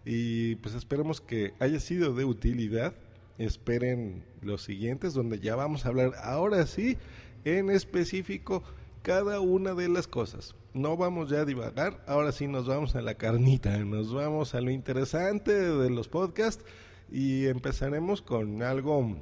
y 0.05 0.57
pues 0.57 0.75
esperemos 0.75 1.21
que 1.21 1.55
haya 1.61 1.79
sido 1.79 2.15
de 2.15 2.25
utilidad. 2.25 2.95
Esperen 3.39 4.25
los 4.41 4.63
siguientes 4.63 5.15
donde 5.15 5.39
ya 5.39 5.55
vamos 5.55 5.87
a 5.87 5.91
hablar 5.91 6.15
ahora 6.21 6.67
sí 6.67 6.99
en 7.45 7.71
específico 7.71 8.63
cada 9.03 9.41
una 9.41 9.75
de 9.75 9.89
las 9.89 10.07
cosas. 10.07 10.55
No 10.75 10.97
vamos 10.97 11.29
ya 11.29 11.41
a 11.41 11.45
divagar, 11.45 12.03
ahora 12.07 12.33
sí 12.33 12.49
nos 12.49 12.67
vamos 12.67 12.95
a 12.95 13.03
la 13.03 13.15
carnita, 13.15 13.77
nos 13.79 14.13
vamos 14.13 14.55
a 14.55 14.61
lo 14.61 14.71
interesante 14.71 15.53
de 15.53 15.91
los 15.91 16.09
podcasts 16.09 16.65
y 17.11 17.47
empezaremos 17.47 18.23
con 18.23 18.63
algo 18.63 19.17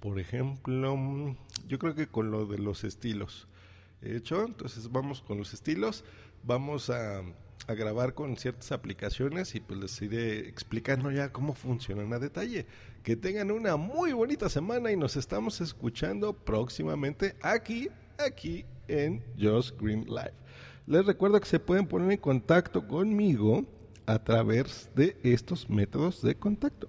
por 0.00 0.20
ejemplo, 0.20 1.36
yo 1.66 1.78
creo 1.78 1.94
que 1.94 2.06
con 2.06 2.30
lo 2.30 2.46
de 2.46 2.58
los 2.58 2.84
estilos. 2.84 3.48
Hecho. 4.02 4.44
Entonces 4.44 4.90
vamos 4.90 5.22
con 5.22 5.38
los 5.38 5.52
estilos, 5.54 6.04
vamos 6.44 6.90
a, 6.90 7.22
grabar 7.66 8.14
con 8.14 8.36
ciertas 8.38 8.72
aplicaciones 8.72 9.54
y 9.54 9.60
pues 9.60 9.78
les 9.78 10.00
iré 10.00 10.48
explicando 10.48 11.10
ya 11.10 11.30
cómo 11.32 11.52
funcionan 11.52 12.12
a 12.14 12.18
detalle. 12.18 12.66
Que 13.02 13.14
tengan 13.14 13.50
una 13.50 13.76
muy 13.76 14.12
bonita 14.12 14.48
semana 14.48 14.90
y 14.90 14.96
nos 14.96 15.16
estamos 15.16 15.60
escuchando 15.60 16.32
próximamente 16.32 17.36
aquí, 17.42 17.90
aquí 18.18 18.64
en 18.86 19.22
Just 19.38 19.78
Green 19.78 20.06
Live. 20.06 20.32
Les 20.86 21.04
recuerdo 21.04 21.38
que 21.40 21.46
se 21.46 21.60
pueden 21.60 21.86
poner 21.86 22.10
en 22.10 22.18
contacto 22.18 22.88
conmigo 22.88 23.66
a 24.06 24.18
través 24.18 24.88
de 24.94 25.18
estos 25.22 25.68
métodos 25.68 26.22
de 26.22 26.34
contacto. 26.34 26.88